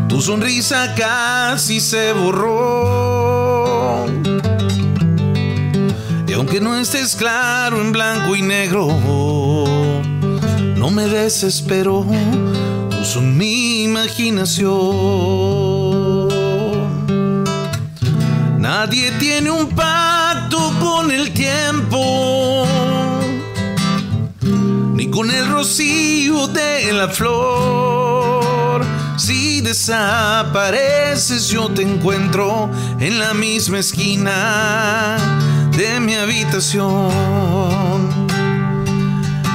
[0.08, 4.06] Tu sonrisa casi se borró.
[6.26, 8.88] Y aunque no estés claro en blanco y negro,
[10.82, 12.04] no me desespero.
[13.04, 14.68] Son mi imaginación.
[18.58, 22.66] Nadie tiene un pacto con el tiempo
[24.94, 28.84] ni con el rocío de la flor.
[29.16, 32.68] Si desapareces yo te encuentro
[32.98, 35.16] en la misma esquina
[35.76, 38.21] de mi habitación.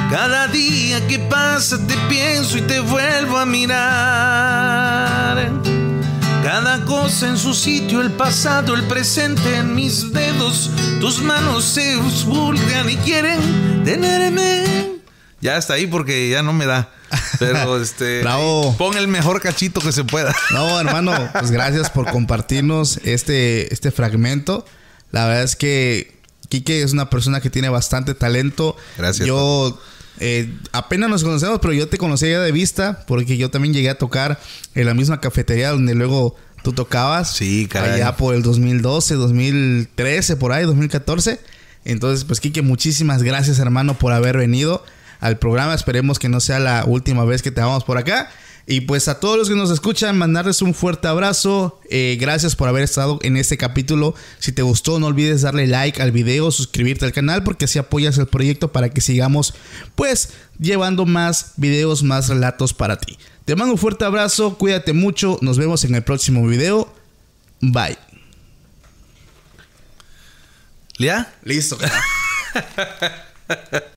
[0.09, 3.77] Cada día que pasa te pienso y te vuelvo a mirar.
[6.43, 10.71] Cada cosa en su sitio, el pasado, el presente en mis dedos.
[11.01, 14.88] Tus manos se vulgan y quieren tenerme
[15.39, 16.89] ya está ahí porque ya no me da.
[17.39, 18.21] Pero este.
[18.21, 18.75] Bravo.
[18.77, 20.35] Pon el mejor cachito que se pueda.
[20.51, 24.65] No, hermano, pues gracias por compartirnos este, este fragmento.
[25.11, 26.19] La verdad es que
[26.49, 28.75] Quique es una persona que tiene bastante talento.
[28.97, 29.27] Gracias.
[29.27, 29.79] Yo
[30.19, 33.89] eh, apenas nos conocemos, pero yo te conocía ya de vista porque yo también llegué
[33.89, 34.39] a tocar
[34.76, 37.31] en la misma cafetería donde luego tú tocabas.
[37.35, 38.02] Sí, caray.
[38.02, 41.39] Allá por el 2012, 2013, por ahí, 2014.
[41.85, 44.84] Entonces, pues Quique, muchísimas gracias, hermano, por haber venido
[45.19, 45.73] al programa.
[45.73, 48.30] Esperemos que no sea la última vez que te vamos por acá.
[48.69, 51.80] Y pues a todos los que nos escuchan, mandarles un fuerte abrazo.
[51.89, 54.14] Eh, gracias por haber estado en este capítulo.
[54.39, 58.18] Si te gustó, no olvides darle like al video, suscribirte al canal, porque así apoyas
[58.18, 59.53] el proyecto para que sigamos,
[59.95, 63.18] pues, llevando más videos, más relatos para ti.
[63.45, 65.39] Te mando un fuerte abrazo, cuídate mucho.
[65.41, 66.94] Nos vemos en el próximo video.
[67.61, 67.98] Bye.
[70.99, 71.34] ¿Ya?
[71.44, 71.77] Listo.